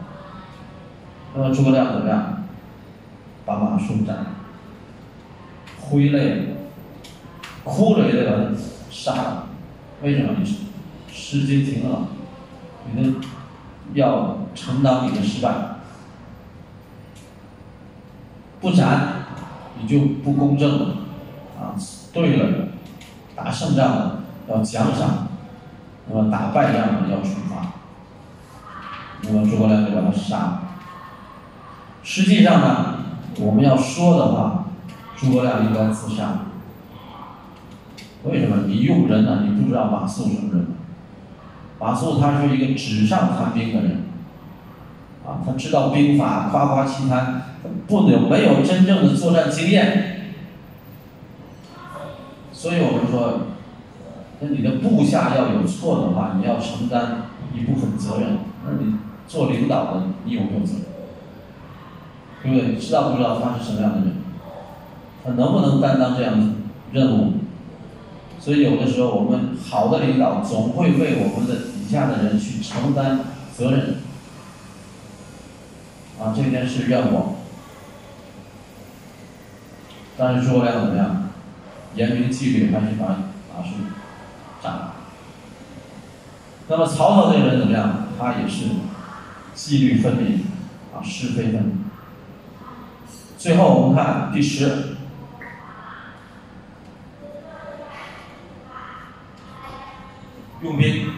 [1.35, 2.43] 那么诸葛亮怎么样？
[3.45, 4.25] 把马谡斩，
[5.79, 6.55] 挥泪，
[7.63, 8.49] 哭着也得把他
[8.89, 9.47] 杀了。
[10.01, 10.33] 为什么？
[10.39, 10.57] 你
[11.11, 12.07] 时间停了，
[12.91, 13.19] 你的
[13.93, 15.51] 要承担你的失败。
[18.61, 19.25] 不斩，
[19.79, 20.95] 你就不公正了，
[21.59, 21.75] 啊，
[22.11, 22.67] 对了，
[23.35, 25.27] 打胜仗了要奖赏，
[26.09, 27.73] 那么打败仗的要处罚，
[29.21, 30.61] 那么诸葛亮就把他杀了。
[32.03, 32.95] 实际上呢，
[33.39, 34.65] 我们要说的话，
[35.15, 36.45] 诸葛亮应该自杀。
[38.23, 38.63] 为什么？
[38.67, 39.45] 你用人呢？
[39.45, 40.67] 你不知道马谡什么人？
[41.79, 44.03] 马谡他是一个纸上谈兵的人，
[45.45, 47.43] 他知道兵法，夸夸其谈。
[47.87, 50.31] 不能没有真正的作战经验，
[52.53, 53.47] 所以我们说，
[54.39, 57.23] 那你的部下要有错的话，你要承担
[57.53, 58.37] 一部分责任。
[58.63, 58.95] 那你
[59.27, 60.85] 做领导的，你有没有责任？
[62.43, 62.79] 对不对？
[62.79, 64.15] 知道不知道他是什么样的人？
[65.25, 66.45] 他能不能担当这样的
[66.93, 67.33] 任务？
[68.39, 73.19] 所以有的时候，我们好的领导总会为我们的底下的人去承担
[73.53, 73.95] 责任。
[76.19, 77.35] 啊，这件事让我。
[80.17, 81.29] 但是诸葛亮怎么样？
[81.95, 83.71] 严明纪律，还是把马谡
[84.61, 84.93] 斩了。
[86.67, 88.07] 那么曹操这个人怎么样？
[88.17, 88.65] 他也是
[89.55, 90.45] 纪律分明，
[90.93, 91.85] 啊，是非分明。
[93.37, 94.97] 最后我们看第十，
[100.61, 101.09] 用兵，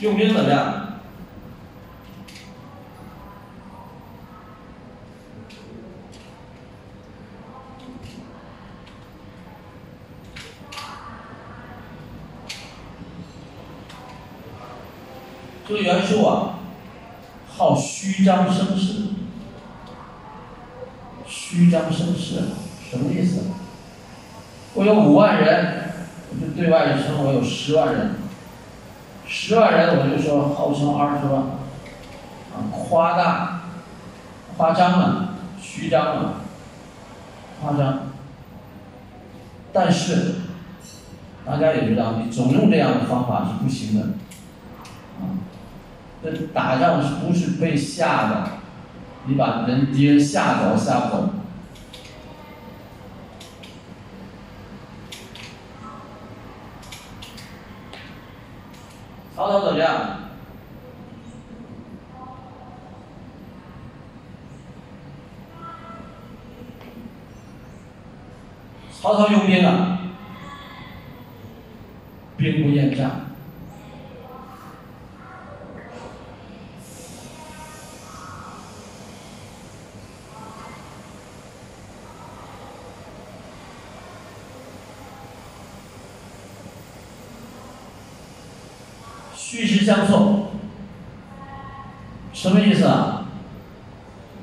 [0.00, 0.85] 用兵怎么样？
[15.68, 16.60] 这个袁术啊，
[17.48, 19.08] 好虚张声势，
[21.26, 22.42] 虚张声势，
[22.88, 23.42] 什么意思？
[24.74, 25.92] 我有五万人，
[26.30, 28.16] 我就对外称我有十万人，
[29.26, 33.62] 十万人我就说号称二十万，啊，夸大、
[34.56, 36.34] 夸张了，虚张了，
[37.60, 38.00] 夸张。
[39.72, 40.36] 但是
[41.44, 44.06] 大家也知道，你总用这样的方法是不行的，
[45.20, 45.34] 啊，
[46.22, 48.50] 这打仗是不是被吓的？
[49.26, 51.30] 你把人敌人吓走，吓不走。
[59.34, 60.20] 曹操怎么样？
[68.92, 69.98] 曹操用兵啊，
[72.36, 73.10] 兵不厌诈。
[89.34, 90.48] 虚实相凑，
[92.32, 93.26] 什么意思啊？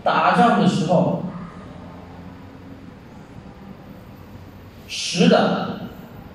[0.03, 1.23] 打仗的时候，
[4.87, 5.89] 实的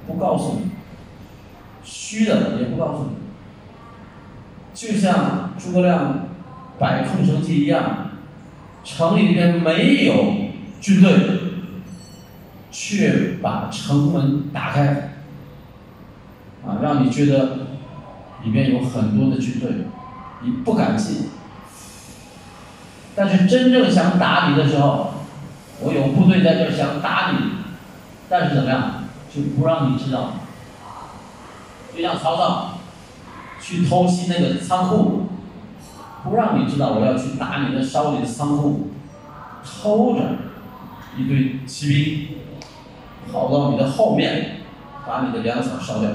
[0.07, 0.71] 不告诉你，
[1.83, 3.17] 虚的也不告诉你，
[5.59, 6.29] 就车辆
[6.79, 8.11] 摆空城计一样，
[8.85, 10.35] 城里边没有
[10.81, 11.13] 军队，
[12.71, 15.13] 却把城门打开，
[16.67, 17.69] 啊，让你觉得。
[18.45, 19.69] 里面有很多的军队，
[20.43, 21.29] 你不敢进。
[23.17, 25.15] 但是真正想打你的时候，
[25.81, 27.39] 我有部队在这想打你，
[28.29, 30.35] 但是怎么样，就不让你知道。
[31.93, 32.75] 就像曹操
[33.61, 35.28] 去偷袭那个仓库，
[36.29, 38.91] 不让你知道我要去打你的烧你的仓库，
[39.65, 40.23] 偷着
[41.17, 42.29] 一堆骑兵
[43.33, 44.59] 跑到你的后面，
[45.07, 46.11] 把你的粮草烧掉。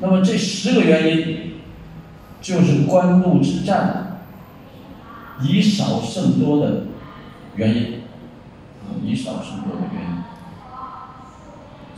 [0.00, 1.54] 那么这十个原因，
[2.40, 4.20] 就是官渡之战
[5.40, 6.84] 以少胜多的
[7.56, 8.02] 原因，
[9.02, 10.22] 以少胜多的原因，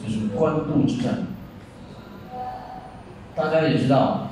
[0.03, 1.27] 这是官渡之战。
[3.37, 4.30] 大家也知道，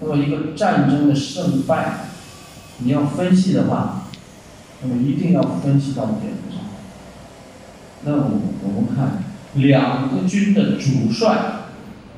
[0.00, 2.06] 那么一个战争的胜败，
[2.78, 4.04] 你要分析的话，
[4.82, 6.60] 那么一定要分析到点子上。
[8.04, 9.24] 那我我们看
[9.54, 11.54] 两个军的主帅。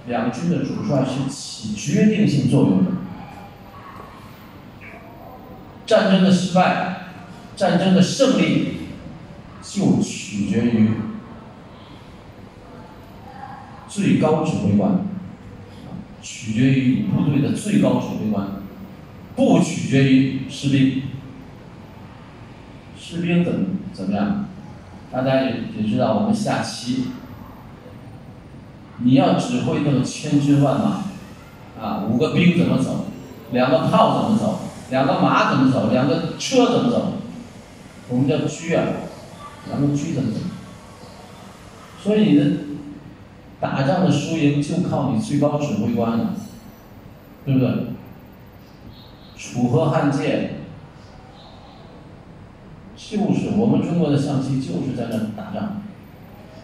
[0.06, 2.90] 两军的主帅是起决定性作用的。
[5.86, 7.10] 战争的失败，
[7.54, 8.78] 战争的胜利，
[9.62, 10.90] 就取决于
[13.88, 15.04] 最高指挥官，
[16.22, 18.46] 取决于你部队的最高指挥官，
[19.36, 21.02] 不取决于士兵。
[22.98, 24.46] 士兵怎么怎么样？
[25.10, 27.04] 大家也也知道，我们下棋。
[29.02, 31.04] 你要指挥那个千军万马，
[31.82, 33.06] 啊，五个兵怎么走，
[33.50, 34.60] 两个炮怎么走，
[34.90, 37.14] 两个马怎么走，两个车怎么走，
[38.08, 38.84] 我们叫车啊，
[39.68, 40.38] 两个车怎么走？
[42.02, 42.44] 所以你的
[43.60, 46.34] 打仗的输赢就靠你最高指挥官了，
[47.44, 47.68] 对不对？
[49.36, 50.54] 楚河汉界，
[52.96, 55.82] 就是我们中国的象棋就是在那打仗。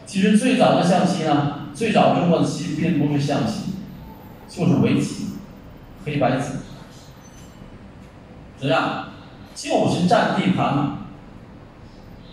[0.07, 1.67] 其实最早的象棋呢？
[1.75, 3.73] 最早中国的棋并不是象棋，
[4.49, 5.27] 就是围棋，
[6.05, 6.61] 黑白子，
[8.59, 9.09] 怎样？
[9.55, 10.99] 就是占地盘嘛，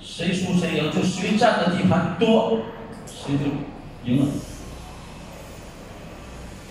[0.02, 2.60] 谁输谁赢，就谁占的地盘多，
[3.06, 4.28] 谁就赢了。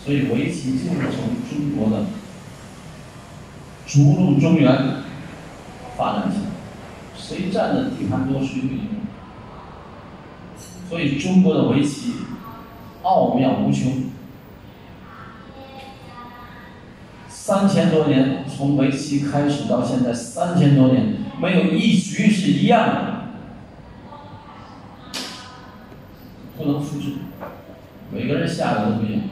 [0.05, 2.07] 所以围棋就是从中国的
[3.86, 5.03] 逐鹿中原
[5.96, 6.44] 发展起来，
[7.16, 8.88] 谁占的地盘多，谁就赢。
[10.88, 12.14] 所以中国的围棋。
[13.05, 14.05] 奥妙无穷，
[17.28, 23.24] 三千多年，从围棋开始到现在三千多年，没有一局是一样的，
[26.57, 27.14] 不能复制，
[28.12, 29.22] 每个人下的都不一样。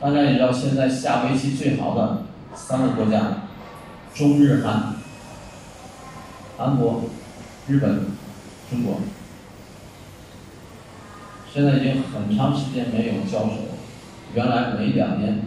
[0.00, 2.24] 大家也知道，现在下围棋最好的
[2.54, 3.44] 三个国家：
[4.14, 4.96] 中日韩，
[6.58, 7.04] 韩国、
[7.66, 8.06] 日本、
[8.70, 9.00] 中国。
[11.52, 13.52] 现在已经很长时间没有交手，
[14.34, 15.42] 原来每两年，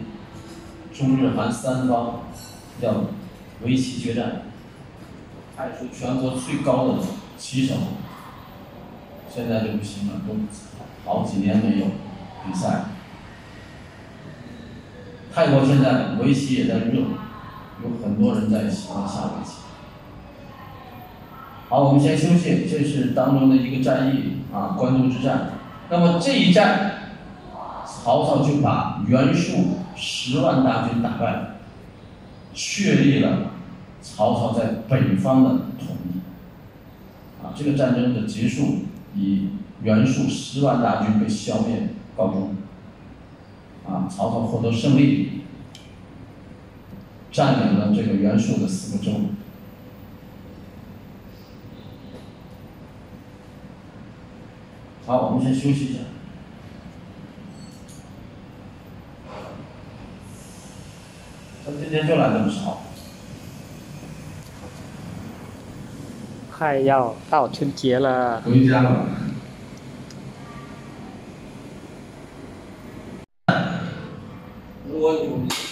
[0.92, 2.20] 中日韩三方
[2.80, 3.04] 要
[3.62, 4.42] 围棋决战，
[5.56, 6.94] 派出全国最高的
[7.36, 7.74] 棋手。
[9.32, 10.34] 现在就不行了，都
[11.04, 11.86] 好几年没有
[12.44, 12.90] 比赛了。
[15.38, 16.94] 泰国现在围棋也在热
[17.80, 19.58] 有很多人在喜欢下围棋。
[21.68, 25.50] 好我们先休息这是当中的一个战役啊官渡之战。
[25.90, 27.12] 那么这一战
[27.86, 31.50] 曹操就把袁术十万大军打败
[32.52, 33.52] 确立了
[34.02, 36.18] 曹操在北方的统一。
[37.44, 39.50] 啊这个战争的结束以
[39.84, 42.56] 袁术十万大军被消灭告终
[43.88, 45.42] 啊，曹操获得胜利，
[47.32, 49.12] 占领了这个袁术的四个州。
[55.06, 56.00] 好，我们先休息一下。
[61.64, 62.82] 他今天就来这么少。
[66.50, 68.42] 快要到春节了。
[68.42, 69.06] 回家了。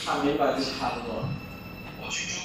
[0.07, 1.23] 看明白就差不多。
[1.23, 1.29] 了
[2.01, 2.36] 我去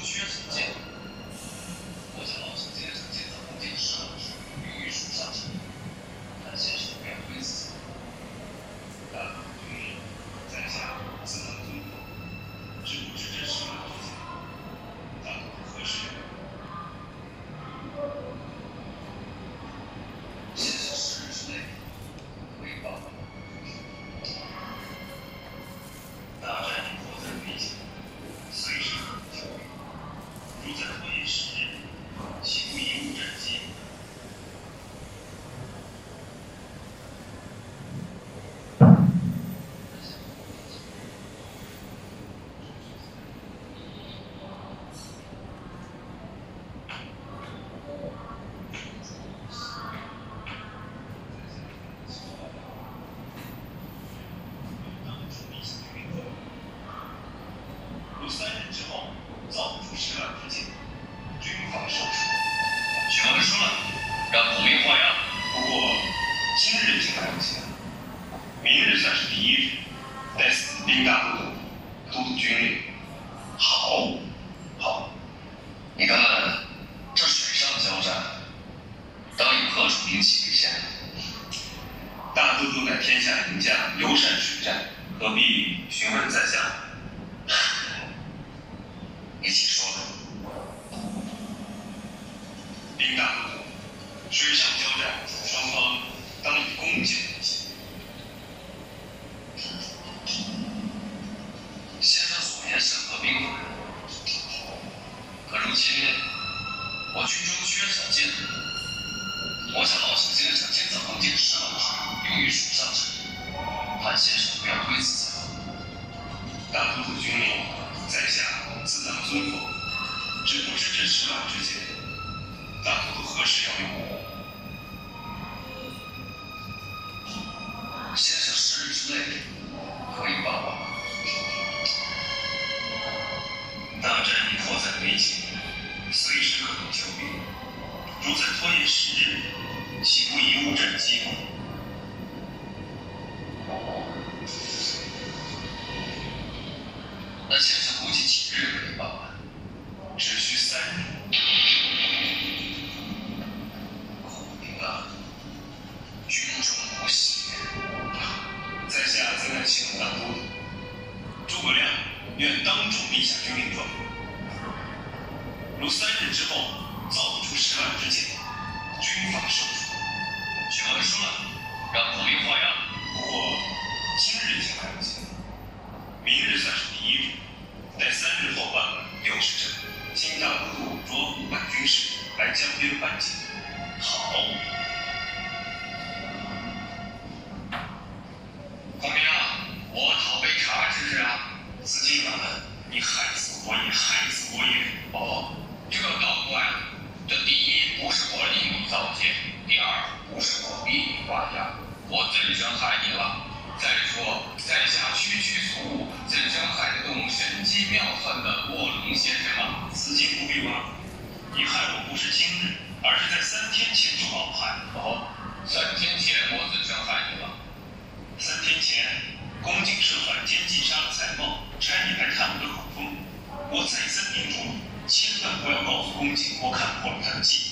[226.71, 227.71] 看破了他的计，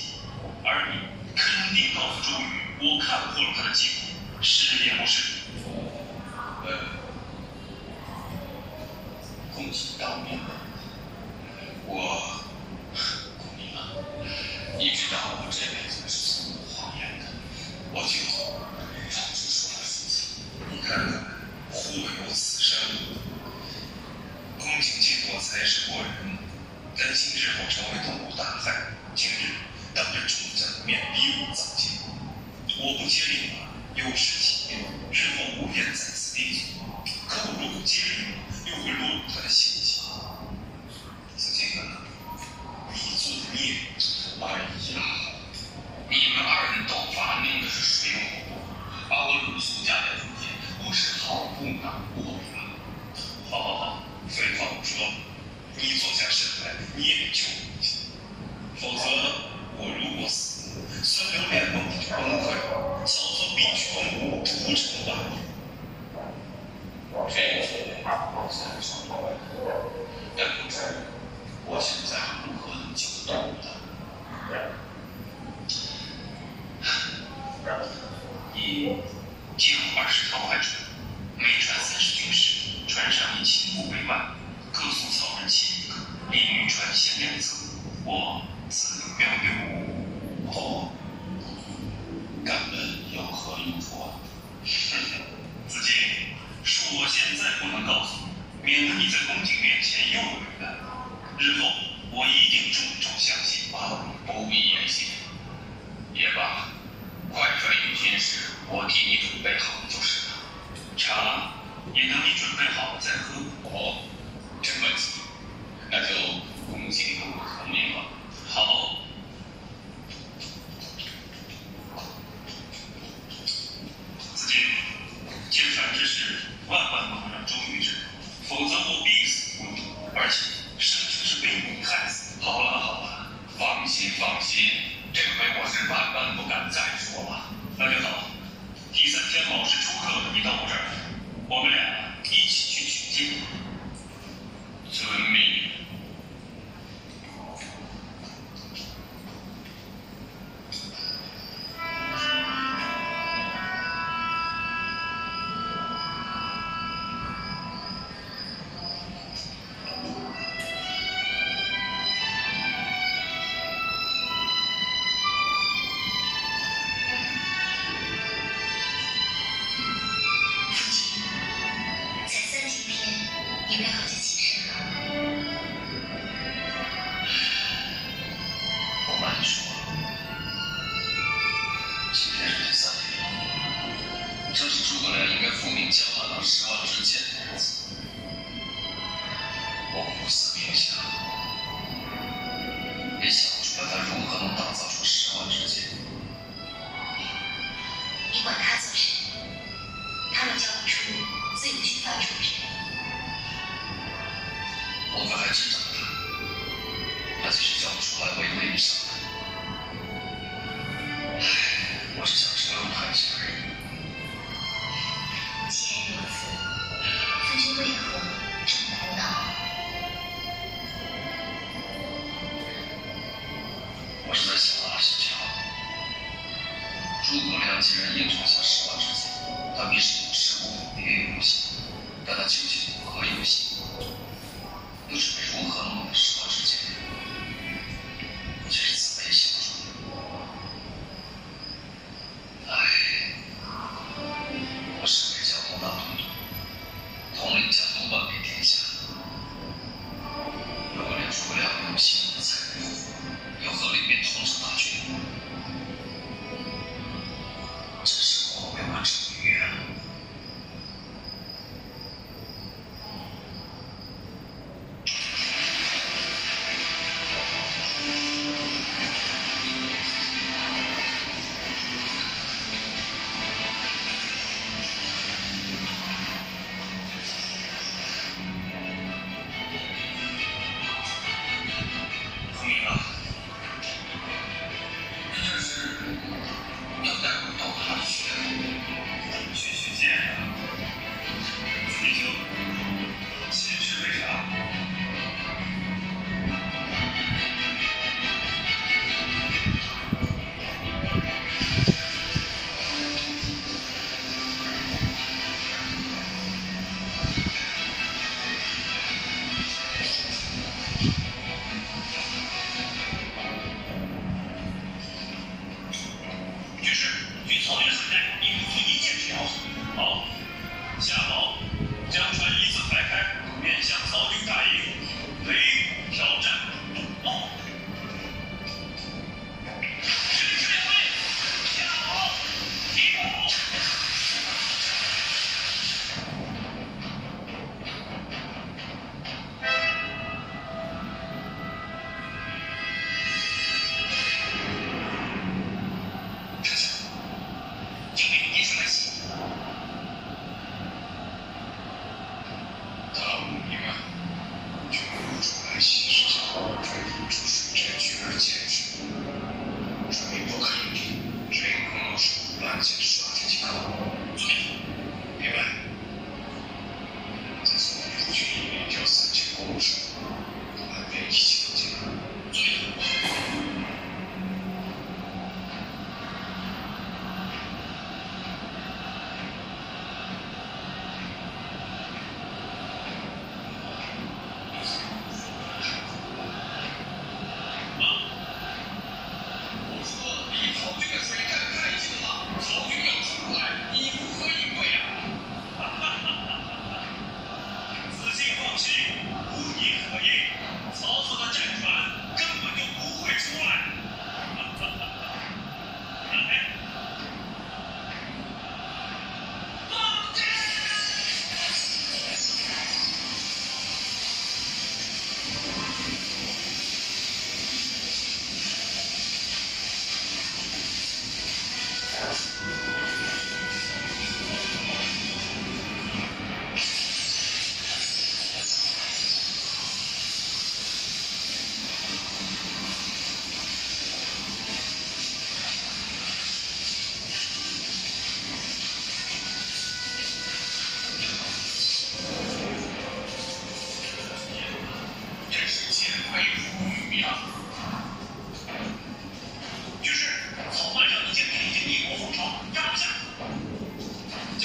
[0.63, 0.99] 而你
[1.35, 2.43] 肯定告诉周瑜，
[2.79, 3.87] 我看破了他的计，
[4.41, 5.39] 是也不是？
[6.65, 6.67] 呃，
[9.55, 10.39] 恭喜当面。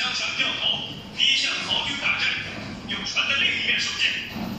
[0.04, 2.28] 张强掉头，逼向曹军大阵，
[2.90, 4.53] 用船的另一面受箭。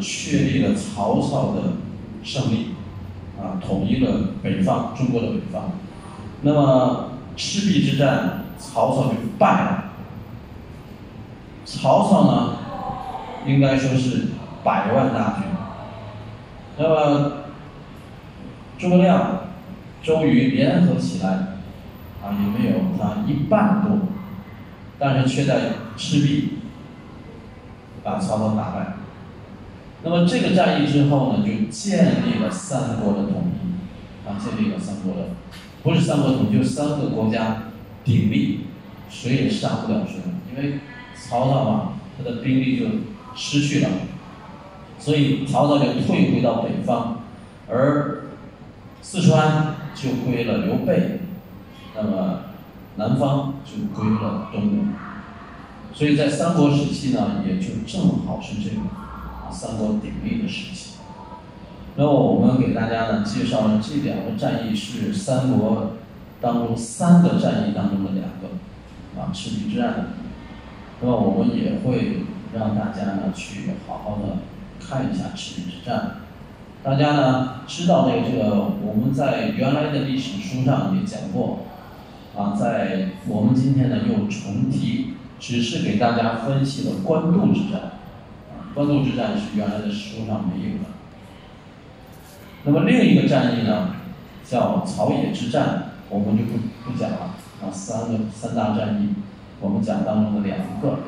[0.00, 1.74] 确立了曹操的
[2.22, 2.74] 胜利，
[3.38, 5.72] 啊，统一了北方，中国的北方。
[6.42, 9.84] 那么赤壁之战，曹操就败了。
[11.64, 12.56] 曹操呢，
[13.46, 14.28] 应该说是
[14.64, 15.44] 百万大军。
[16.78, 17.32] 那么
[18.78, 19.40] 诸葛亮、
[20.02, 21.28] 周瑜联合起来，
[22.22, 24.08] 啊，也没有他一半多，
[24.98, 25.60] 但是却在
[25.96, 26.58] 赤壁
[28.02, 28.94] 把曹操打败。
[30.02, 35.28] 那么这个战役之后呢，就建立了三国的统一，啊，建立了三国的。
[35.82, 37.64] 不是三国统一，就三个国家
[38.04, 38.60] 鼎立，
[39.10, 40.16] 谁也杀不了谁。
[40.50, 40.80] 因为
[41.14, 42.86] 曹操嘛，他的兵力就
[43.36, 43.88] 失去了，
[44.98, 47.20] 所以曹操就退回到北方，
[47.68, 48.24] 而
[49.02, 51.20] 四川就归了刘备，
[51.94, 52.40] 那么
[52.96, 54.84] 南方就归了东吴。
[55.94, 58.76] 所以在三国时期呢，也就正好是这个
[59.50, 60.96] 三国鼎立的时期。
[61.96, 65.92] 那么我们给大家呢介绍了这两个战役是三国
[66.40, 70.06] 当中三个战役当中的两个，啊赤壁之战。
[71.02, 72.24] 那么我们也会
[72.54, 74.38] 让大家呢去好好的
[74.78, 76.16] 看一下赤壁之战。
[76.82, 81.58] 大家呢知道这个这个我们在原来的历史书上也讲过，
[82.34, 87.99] 啊在我们今天呢又重提，只是给大家分析了官渡之战，
[88.70, 90.84] 啊官渡之战是原来的书上没有的。
[92.64, 93.96] 那么另一个战役呢，
[94.44, 97.70] 叫草野之战，我们就不不讲了啊。
[97.72, 99.14] 三个三大战役，
[99.60, 100.98] 我们讲当中的两个。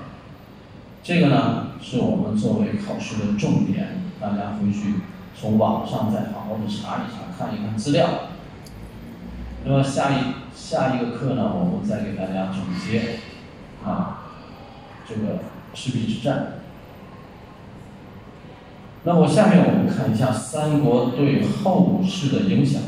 [1.02, 4.94] 这个呢，是我们作为考试的重点，大家回去
[5.38, 8.08] 从网上再好好的查一查，看一看资料。
[9.64, 10.16] 那么下一
[10.54, 13.18] 下一个课呢，我们再给大家总结
[13.84, 14.22] 啊
[15.06, 15.38] 这个
[15.74, 16.61] 赤壁之战。
[19.05, 22.80] 那我下面我们看一下三国对后世的影响。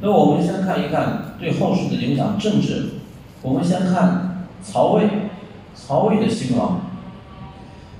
[0.00, 2.90] 那我们先看一看对后世的影响，政治。
[3.42, 5.08] 我们先看曹魏，
[5.74, 6.82] 曹魏的兴亡。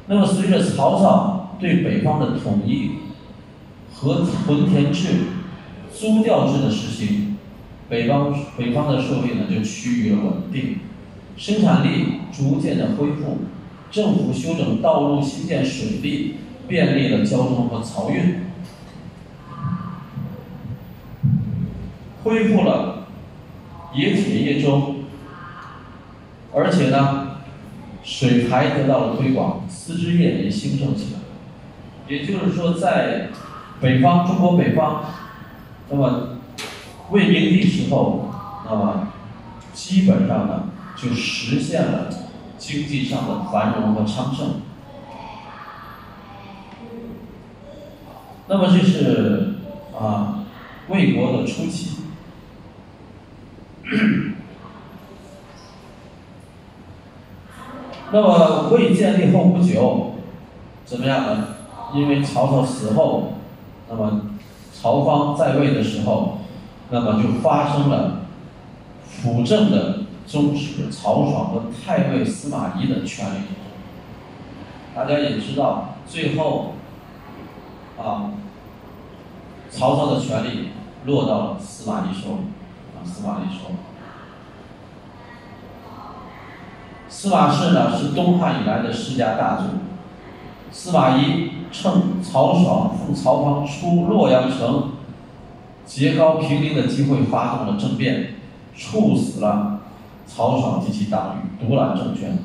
[0.07, 2.99] 那么随着曹操对北方的统一
[3.93, 5.09] 和屯田制、
[5.93, 7.32] 租调制的实行。
[7.89, 10.79] 北方北方的社会呢就趋于了稳定，
[11.37, 13.41] 生产力逐渐的恢复，
[13.91, 18.47] 政府修整道路、新建水利，便利了交通和漕运，
[22.25, 23.09] 恢复了
[23.95, 24.95] 冶铁业州，
[26.55, 27.37] 而且呢，
[28.03, 31.21] 水排得到了推广，丝织业也兴盛起来。
[32.09, 33.29] 也就是说，在
[33.83, 35.05] 北方中国北方，
[35.91, 36.39] 那么。
[37.13, 38.31] 魏明帝时候，
[38.65, 39.09] 那么
[39.75, 42.09] 基本上呢就实现了
[42.57, 44.63] 经济上的繁荣和昌盛。
[48.49, 49.57] 那么这是
[49.95, 50.47] 啊
[50.89, 51.99] 魏国的初期。
[58.11, 60.15] 那么魏建立后不久，
[60.87, 61.49] 怎么样呢？
[61.95, 63.35] 因为曹操死后，
[63.91, 64.23] 那么
[64.73, 66.39] 曹芳在位的时候。
[66.93, 68.19] 那么就发生了
[69.07, 73.73] 辅政的宗室曹爽和太尉司马懿的权力斗争。
[74.95, 76.75] 大家也知道，最后
[77.99, 78.33] 啊，
[79.71, 80.69] 曹操的权力
[81.07, 82.45] 落到了司马懿手里，
[82.95, 83.77] 啊，司马懿手里。
[87.09, 89.65] 司马氏呢是东汉以来的世家大族，
[90.71, 94.92] 司马懿趁曹爽奉曹芳出洛阳城。
[95.85, 98.35] 节高平陵的机会发动了政变，
[98.77, 99.81] 处死了
[100.27, 102.39] 曹爽及其党羽，独揽政权。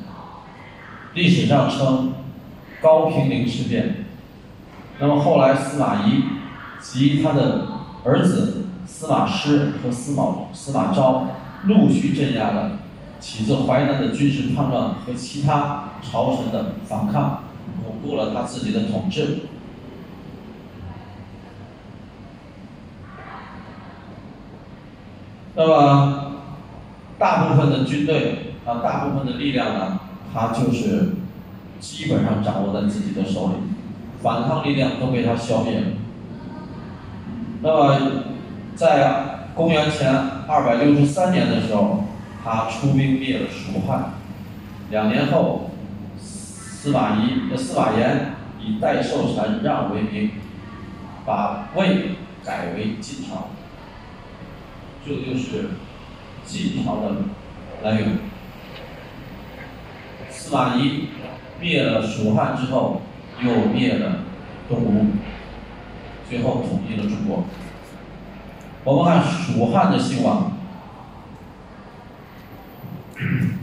[1.14, 2.14] 历史上称
[2.82, 4.06] 高平陵事变。
[5.00, 6.24] 那么后来司马懿
[6.82, 7.68] 及他的
[8.04, 11.28] 儿子司马师和司马司马昭
[11.64, 12.80] 陆续镇压了
[13.20, 17.44] 起自淮南的军事叛乱和其他朝臣的反抗，
[17.84, 19.40] 巩固了他自己的统治。
[25.60, 26.34] 那么，
[27.18, 30.00] 大部分的军队啊，大部分的力量呢，
[30.32, 31.16] 他就是
[31.80, 33.54] 基本上掌握在自己的手里，
[34.22, 35.88] 反抗力量都被他消灭了。
[37.64, 38.00] 那么，
[38.76, 40.14] 在公元前
[40.48, 42.04] 二百六十三年的时候，
[42.44, 44.12] 他出兵灭了蜀汉。
[44.92, 45.72] 两年后，
[46.20, 50.30] 司马懿的司马炎以代寿禅让为名，
[51.26, 52.12] 把魏
[52.46, 53.48] 改为晋朝。
[55.06, 55.70] 这就是
[56.46, 57.16] 晋朝的
[57.84, 58.20] 来源。
[60.30, 61.10] 司马懿
[61.60, 63.02] 灭了蜀汉之后，
[63.42, 64.20] 又灭了
[64.70, 65.08] 东吴，
[66.30, 67.46] 最后统一了中国。
[68.84, 70.54] 我们看蜀汉的兴亡。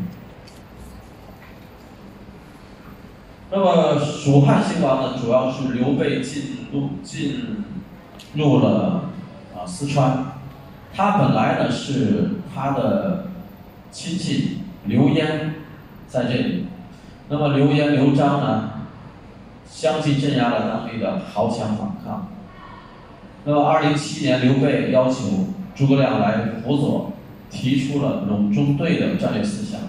[3.51, 7.64] 那么蜀汉兴亡呢，主要是刘备进入进
[8.35, 9.11] 入了
[9.55, 10.34] 啊四川。
[10.97, 13.26] 他本来呢是他的
[13.90, 15.55] 亲戚刘焉
[16.07, 16.66] 在这里，
[17.28, 18.70] 那么刘焉、刘璋呢
[19.68, 22.28] 相继镇压了当地的豪强反抗。
[23.45, 27.12] 那么二零七年，刘备要求诸葛亮来辅佐，
[27.51, 29.80] 提出了隆中对的战略思想。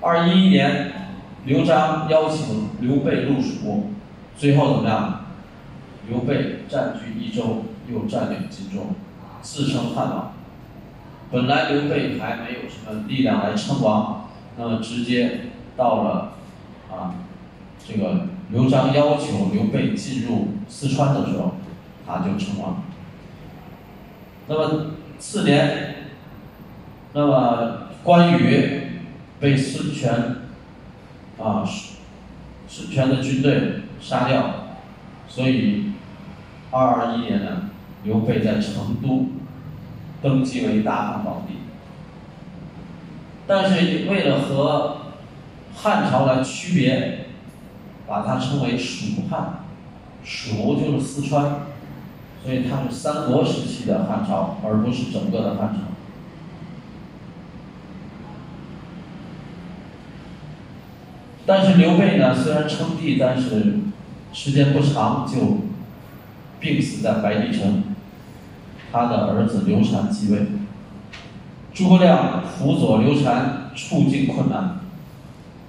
[0.00, 0.92] 二一一年，
[1.44, 3.90] 刘璋邀请刘备入蜀，
[4.36, 5.24] 最后怎么样？
[6.08, 8.86] 刘备占据益州，又占领荆州。
[9.42, 10.32] 自称汉王，
[11.30, 16.34] 本来刘备还没有什么力量来称王，那么直接到了
[16.90, 17.14] 啊，
[17.84, 21.56] 这个刘璋要求刘备进入四川的时候，
[22.06, 22.84] 他就称王。
[24.46, 25.96] 那么次年，
[27.12, 29.00] 那么关羽
[29.40, 30.36] 被孙权
[31.38, 31.68] 啊
[32.68, 34.76] 孙权的军队杀掉，
[35.28, 35.92] 所以
[36.70, 37.70] 二二一年呢。
[38.04, 39.26] 刘备在成都
[40.20, 41.54] 登基为大汉皇帝，
[43.46, 44.96] 但是为了和
[45.74, 47.26] 汉朝来区别，
[48.06, 49.60] 把它称为蜀汉，
[50.24, 51.60] 蜀就是四川，
[52.44, 55.80] 所以它是三国时期的汉朝，而不是整个的汉朝。
[61.46, 63.80] 但是刘备呢，虽然称帝，但是
[64.32, 65.58] 时间不长就
[66.60, 67.84] 病死在白帝城。
[68.92, 70.46] 他的儿子刘禅继位，
[71.72, 74.80] 诸葛亮辅佐刘禅，处境困难。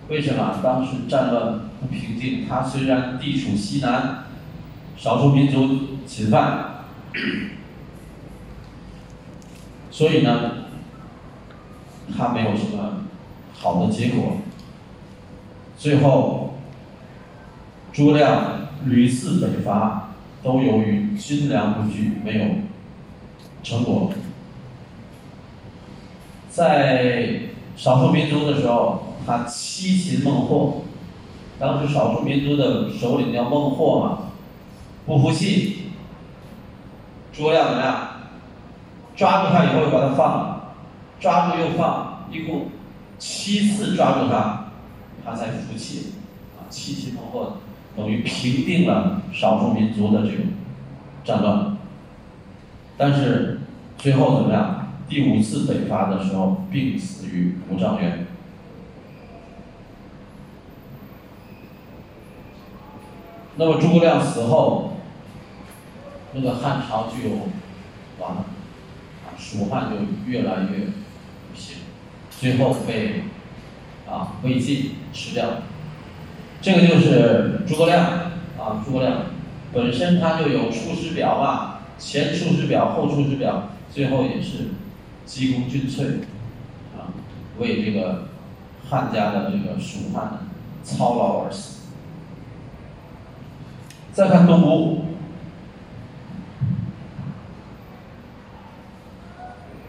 [0.09, 0.59] 为什么？
[0.61, 2.45] 当时战乱不平静。
[2.45, 4.25] 他虽然地处西南，
[4.97, 6.83] 少数民族侵犯，
[9.89, 10.65] 所以呢，
[12.17, 13.05] 他没有什么
[13.53, 14.39] 好的结果。
[15.77, 16.55] 最后，
[17.93, 20.09] 诸葛亮屡次北伐，
[20.43, 22.45] 都由于军粮不具，没有。
[23.63, 24.11] 成果，
[26.49, 27.39] 在
[27.75, 30.81] 少数民族的时候，他七擒孟获。
[31.59, 34.17] 当时少数民族的首领叫孟获嘛，
[35.05, 35.91] 不服气，
[37.31, 38.07] 诸葛亮怎么样？
[39.15, 40.73] 抓住他以后又把他放了，
[41.19, 42.65] 抓住又放，一共
[43.17, 44.71] 七次抓住他，
[45.23, 46.13] 他才服气。
[46.57, 47.57] 啊，七擒孟获
[47.95, 50.45] 等于平定了少数民族的这种
[51.23, 51.72] 战乱。
[52.97, 53.61] 但是
[53.97, 54.79] 最后怎么样？
[55.09, 58.25] 第五次北伐的时候，病死于五丈原。
[63.57, 64.93] 那么诸葛亮死后，
[66.33, 67.29] 那个汉朝就
[68.19, 68.45] 完了，
[69.37, 71.77] 蜀汉就越来越不行，
[72.31, 73.23] 最后被
[74.09, 75.45] 啊魏晋吃掉。
[76.61, 78.05] 这个就是诸葛亮
[78.57, 79.25] 啊，诸葛亮
[79.73, 81.72] 本身他就有《出师表》嘛。
[82.05, 84.71] 前出师表，后出师表，最后也是
[85.25, 86.19] 鞠躬尽瘁，
[86.95, 87.15] 啊，
[87.57, 88.25] 为这个
[88.89, 90.39] 汉家的这个蜀汉
[90.83, 91.83] 操劳而死。
[94.11, 95.05] 再看东吴，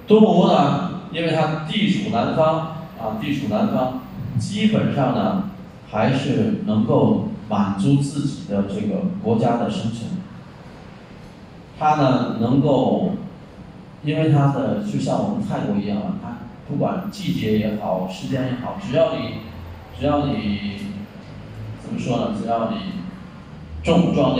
[0.07, 2.59] 东吴呢，因为它地处南方，
[2.99, 4.03] 啊，地处南方，
[4.39, 5.51] 基本上呢，
[5.91, 10.24] 还是能够满足自己的这个国家的生存。
[11.79, 13.13] 他呢，能够
[14.05, 16.37] 因为它的就像我们泰国一样啊，它
[16.69, 19.39] 不管季节也好，时间也好，只要你
[19.99, 20.79] 只要你
[21.83, 22.35] 怎么说呢？
[22.41, 22.77] 只要你
[23.83, 24.39] 种庄稼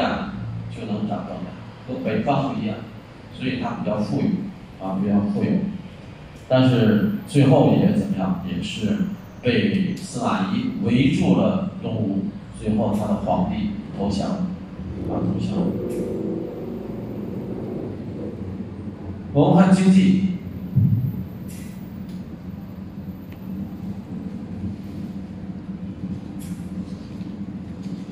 [0.71, 2.77] 就能长庄稼，和北方不一样，
[3.33, 4.45] 所以它比较富裕
[4.83, 5.51] 啊，比较富有。
[6.49, 8.45] 但是最后也怎么样？
[8.47, 8.99] 也是
[9.43, 12.25] 被司马懿围住了东吴，
[12.61, 14.45] 最后他的皇帝投降，啊
[15.09, 16.24] 投降。
[19.35, 20.29] 我们看经济，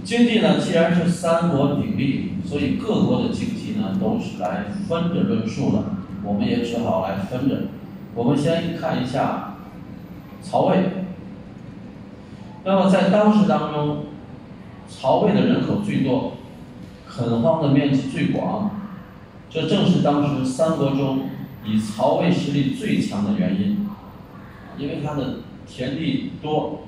[0.02, 5.84] 经济呢，既然是三国鼎立，所以各国的经济呢都是来分着论述的，
[6.24, 7.68] 我们也只好来分着。
[8.16, 9.54] 我们先看一下
[10.42, 10.76] 曹魏。
[12.64, 14.06] 那么在当时当中，
[14.88, 16.32] 曹魏的人口最多，
[17.08, 18.70] 垦荒的面积最广，
[19.52, 21.28] 这正是当时三国中
[21.64, 23.86] 以曹魏实力最强的原因，
[24.78, 26.84] 因为它的田地多，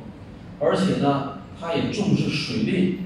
[0.60, 3.00] 而且呢，他也重视水利，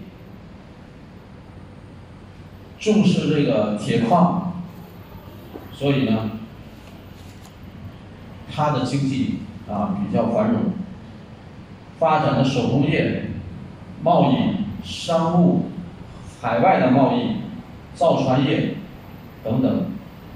[2.78, 4.62] 重视这个铁矿，
[5.72, 6.30] 所以呢。
[8.51, 9.40] 它的经济
[9.70, 10.72] 啊比较繁荣，
[12.01, 13.30] 发展的手工业、
[14.02, 14.36] 贸易、
[14.82, 15.66] 商务、
[16.40, 17.36] 海外的贸易、
[17.94, 18.74] 造船业
[19.49, 19.87] 等等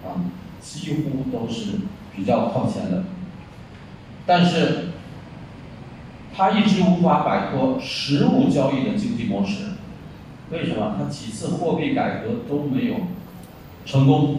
[0.05, 0.17] 啊，
[0.61, 1.81] 几乎都是
[2.17, 3.05] 比较靠前的。
[4.27, 4.89] 但是，
[6.35, 9.65] 他一直无法摆脱实物交易的经济模式。
[10.51, 10.97] 为什么？
[10.99, 12.97] 他几次货币改革都没有
[13.85, 14.39] 成功。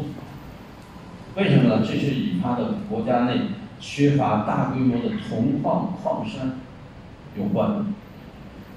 [1.36, 1.82] 为什么呢？
[1.86, 3.42] 这是与他的国家内。
[3.86, 6.58] 缺乏大规模的铜矿矿山
[7.38, 7.86] 有关。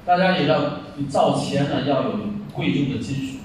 [0.05, 2.19] 大家也知道，造钱呢要有
[2.53, 3.36] 贵重的金属，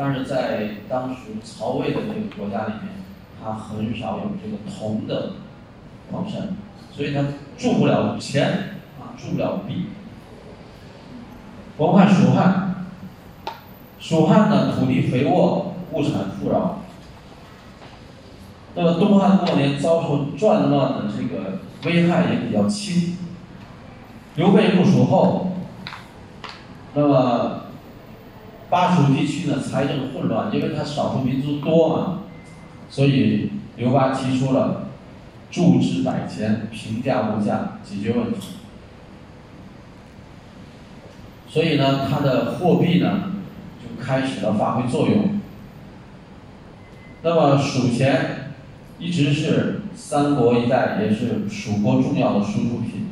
[0.00, 3.02] 但是在当时曹魏的这个国家里面，
[3.42, 5.32] 它很少有这个铜的
[6.08, 6.56] 矿山，
[6.92, 7.24] 所以它
[7.58, 9.86] 铸不了钱啊，铸不了币。
[11.76, 12.86] 我们看蜀汉，
[13.98, 16.78] 蜀汉呢土地肥沃，物产富饶。
[18.76, 23.16] 那么东汉末年遭受战乱的这个危害也比较轻。
[24.36, 25.54] 刘备入蜀后，
[26.94, 27.64] 那么
[28.70, 32.18] 巴蜀地区呢财政混乱，因为他少数民族多嘛，
[32.90, 34.88] 所以刘巴提出了
[35.50, 38.56] 铸制百钱，平价物价，解决问题。
[41.48, 43.32] 所以呢，他的货币呢
[43.82, 45.40] 就开始了发挥作用。
[47.22, 48.34] 那么蜀钱。
[49.00, 53.07] 一直是三国一带，也是蜀国重要的输出品，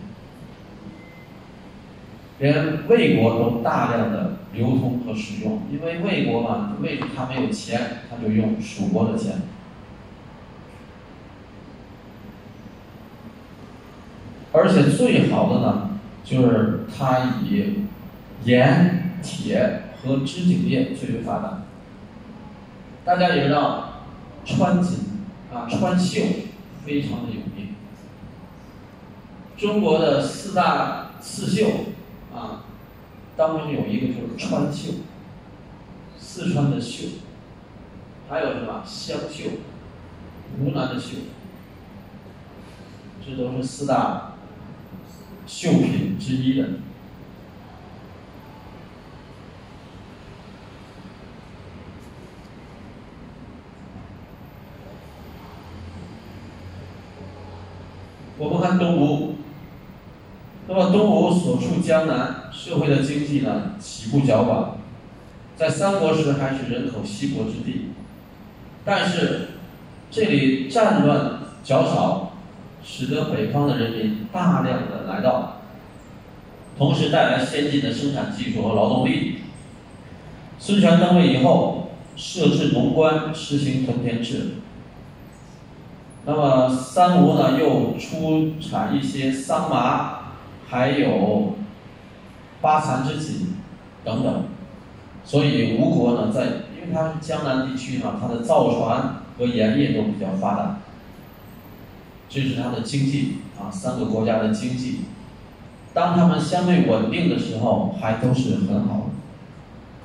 [2.38, 5.62] 连魏国都大量的流通和使用。
[5.70, 9.42] 因为魏国嘛，魏他没有钱，他就用蜀国的钱。
[14.52, 17.84] 而且最好的呢，就是它以
[18.44, 21.62] 盐、铁和织锦业最为发达。
[23.04, 24.02] 大家也知道，
[24.44, 25.00] 川锦。
[25.54, 26.22] 啊，川绣
[26.84, 27.68] 非常的有名。
[29.56, 31.66] 中国的四大刺绣
[32.36, 32.64] 啊，
[33.36, 34.92] 当中有一个就是川绣，
[36.18, 37.08] 四川的绣，
[38.28, 39.44] 还有什么湘绣、
[40.58, 41.16] 湖南的绣，
[43.24, 44.34] 这都是四大
[45.46, 46.68] 绣品之一的。
[58.38, 59.36] 我们看东吴，
[60.68, 64.70] 那么东吴所处江南，社会的经济呢起步较晚，
[65.56, 67.90] 在三国时还是人口稀薄之地，
[68.84, 69.48] 但是
[70.10, 72.32] 这里战乱较少，
[72.84, 75.60] 使得北方的人民大量的来到，
[76.76, 79.36] 同时带来先进的生产技术和劳动力。
[80.58, 84.54] 孙权登位以后，设置农官，实行屯田制。
[86.24, 90.15] 那么三吴呢，又出产一些桑麻，
[90.68, 91.54] 还有
[92.60, 93.54] 八蚕之锦
[94.04, 94.44] 等等，
[95.24, 96.44] 所以吴国呢，在
[96.74, 100.78] 因为它是江南地区嘛，它的造船和盐业都比较发达，
[102.28, 105.02] 这是它的经济啊，三个国家的经济，
[105.94, 109.04] 当他们相对稳定的时候，还都是很好的。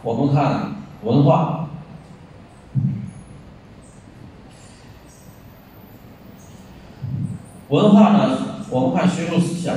[0.04, 1.58] 我们看文化。
[7.70, 8.38] 文化呢？
[8.70, 9.76] 我们看学术思想。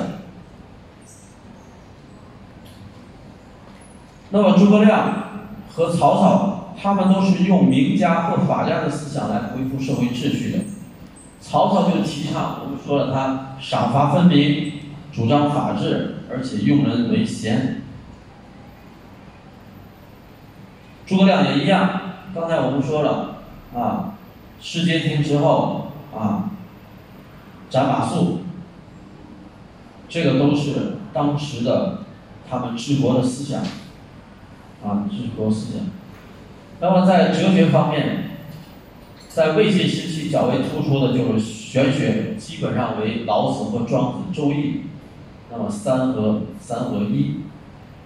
[4.35, 5.15] 那么诸葛亮
[5.73, 10.59] 和曹操，他们都是用名家或法家的思想来恢复社会秩序的。
[11.41, 14.73] 曹操就提倡，我们说了，他赏罚分明，
[15.13, 17.83] 主张法治，而且用人为贤。
[21.07, 22.01] 诸葛亮也一样，
[22.35, 23.37] 刚才我们说了
[23.73, 24.15] 啊，
[24.61, 26.51] 失街亭之后啊，
[27.71, 28.39] 斩马谡，
[30.09, 31.99] 这个都是当时的
[32.51, 33.63] 他们治国的思想
[34.85, 35.87] 啊，治国思想。
[36.81, 38.25] 那么在哲学方面，
[39.29, 44.83] 在魏晋时期较为突出的就是玄学，基本上为老子和庄子、周易，
[45.51, 47.37] 那么三合三合一。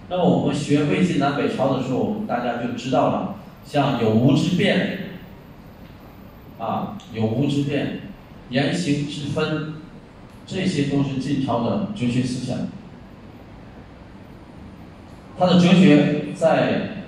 [0.09, 3.35] 那么我们学魏晋南北朝的时候，大家就知道了，
[3.65, 4.99] 像有无之变，
[6.57, 7.99] 啊，有无之变，
[8.49, 9.73] 言行之分，
[10.47, 12.57] 这些都是晋朝的哲学思想。
[15.39, 17.05] 他的哲学在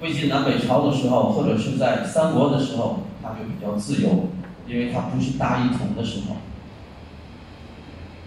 [0.00, 4.30] 魏晋南北朝的时候，或者是在三国的时候，他就比较自由，
[4.66, 6.36] 因为他不是大一统的时候。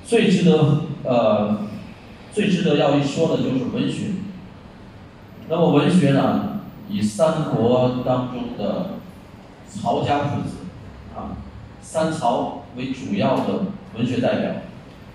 [0.06, 1.68] 最值得呃。
[2.34, 4.10] 最值得要一说的就是文学。
[5.50, 8.92] 那么文学呢，以三国当中的
[9.68, 10.58] 曹家父子
[11.16, 11.42] 啊，
[11.82, 13.66] 三曹为主要的
[13.98, 14.52] 文学代表，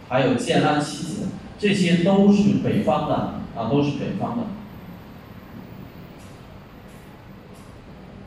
[0.09, 1.29] 还有建安七子，
[1.61, 4.45] 这些都是北方的啊，都是北方的。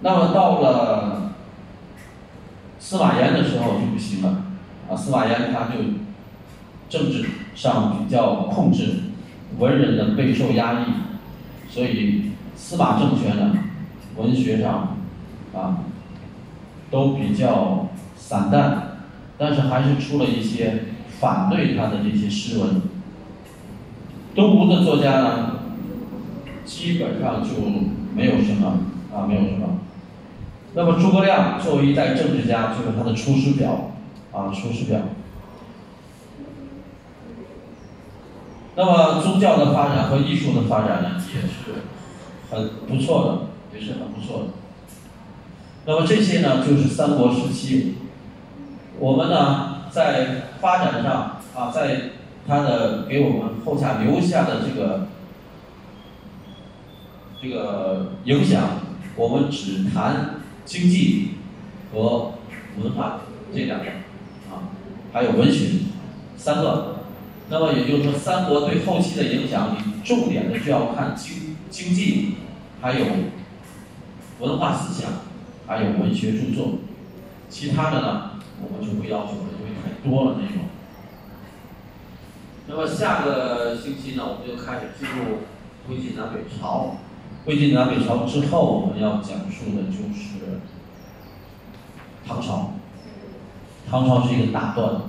[0.01, 1.33] 那么到了
[2.79, 4.43] 司马炎的时候就不行了
[4.89, 5.81] 啊，司马炎他就
[6.89, 7.29] 政治。
[7.55, 8.95] 上比较控制，
[9.57, 10.87] 文人呢备受压抑，
[11.69, 13.57] 所以司马政权呢，
[14.17, 14.97] 文学上
[15.53, 15.85] 啊
[16.91, 17.87] 都比较
[18.17, 18.97] 散淡，
[19.37, 20.83] 但是还是出了一些
[21.21, 22.81] 反对他的这些诗文。
[24.35, 25.51] 东吴的作家呢，
[26.65, 27.49] 基本上就
[28.13, 28.79] 没有什么
[29.13, 29.79] 啊，没有什么。
[30.73, 33.91] 那么诸葛亮作为一代政治家，就是他的《出师表》
[34.37, 34.99] 啊，《出师表》。
[38.75, 41.83] 那么宗教的发展和艺术的发展呢，也是
[42.51, 44.47] 很不错的，也是很不错的。
[45.85, 47.95] 那么这些呢，就是三国时期，
[48.99, 52.01] 我们呢在发展上啊，在
[52.47, 55.07] 它的给我们后下留下的这个
[57.41, 58.81] 这个影响，
[59.15, 61.31] 我们只谈经济
[61.91, 62.33] 和
[62.81, 63.21] 文化
[63.53, 63.85] 这两个
[64.51, 64.69] 啊，
[65.11, 65.69] 还有文学
[66.37, 66.93] 三个。
[67.47, 72.37] 那么也就是说，三国对后期的影响，你重点的就要看经经济，
[72.81, 73.05] 还有
[74.39, 75.11] 文化思想，
[75.67, 76.79] 还有文学著作，
[77.47, 80.65] 其他的呢，我们就不要求了，因为太多了那种。
[82.67, 85.37] 那么下个星期呢，我们就开始进入
[85.87, 86.97] 魏晋南北朝。
[87.45, 90.61] 魏晋南北朝之后，我们要讲述的就是
[92.27, 92.71] 唐朝。
[93.87, 95.01] 唐朝是一个大段，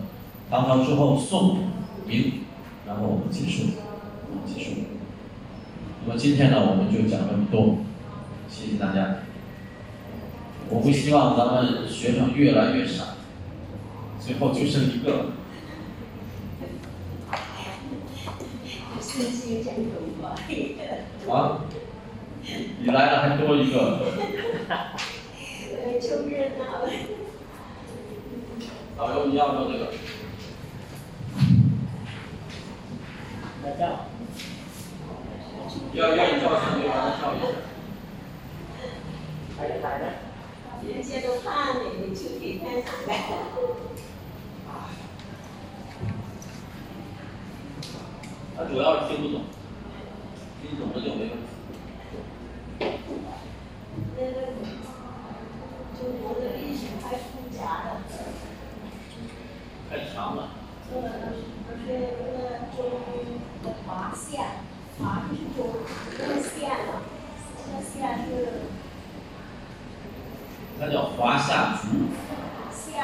[0.50, 1.60] 唐朝之后宋。
[2.06, 2.44] 明，
[2.86, 3.64] 然后我们结束，
[4.46, 4.72] 结束。
[6.04, 7.78] 那么今天呢，我们就讲这么多，
[8.50, 9.16] 谢谢大家。
[10.68, 13.04] 我不希望咱们学生越来越少，
[14.20, 15.30] 最后就剩一个。
[21.32, 21.60] 啊？
[22.78, 23.76] 你来了还多一个。
[28.96, 29.92] 导游，你要不要这个？
[35.92, 37.44] 要愿意照相就让他照一下。
[39.58, 40.04] 来了来了，
[40.86, 43.10] 人家都怕你，你就可以看上来。
[48.56, 49.42] 他主要是听不懂，
[50.62, 51.44] 听懂了就没问题。
[54.16, 54.36] 那个
[55.98, 58.00] 中国的历史太复杂了。
[59.90, 60.48] 太长了。
[60.90, 60.96] 呃，
[61.66, 62.78] 不是那个中。
[63.84, 64.62] 华夏，
[64.98, 65.58] 华就是中，
[66.18, 66.50] 那个夏
[66.86, 66.90] 呢？
[67.66, 67.92] 那个夏
[68.24, 68.26] 是。
[70.80, 71.82] 它叫华夏族。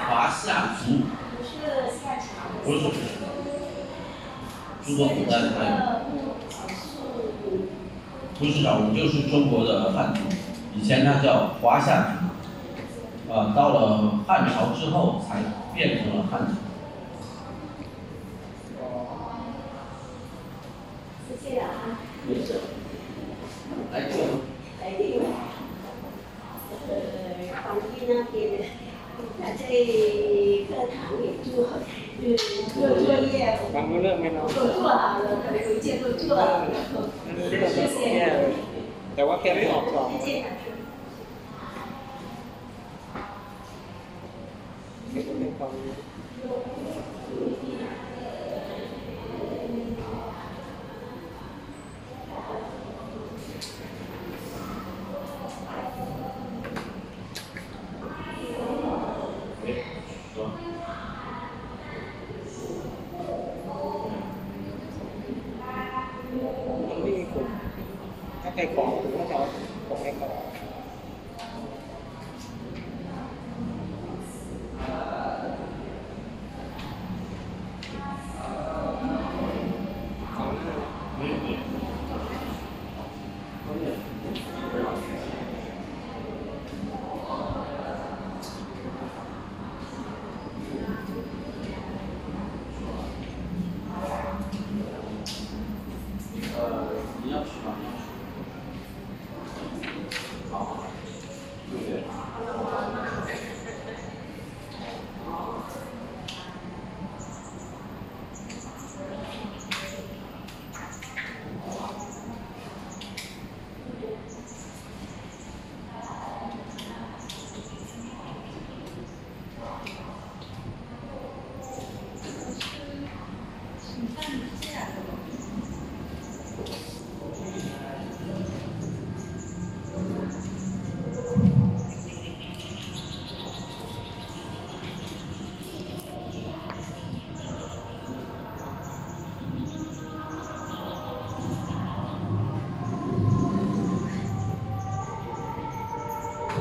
[0.09, 1.03] 华夏族。
[1.37, 1.51] 不是
[1.91, 2.24] 夏朝。
[2.65, 3.11] 不是不是。
[4.84, 5.76] 中国古代还有。
[8.38, 10.20] 不是少数，就是中国的汉族。
[10.74, 15.42] 以前它叫华夏族，啊，到了汉朝之后才
[15.72, 16.54] 变成了汉族。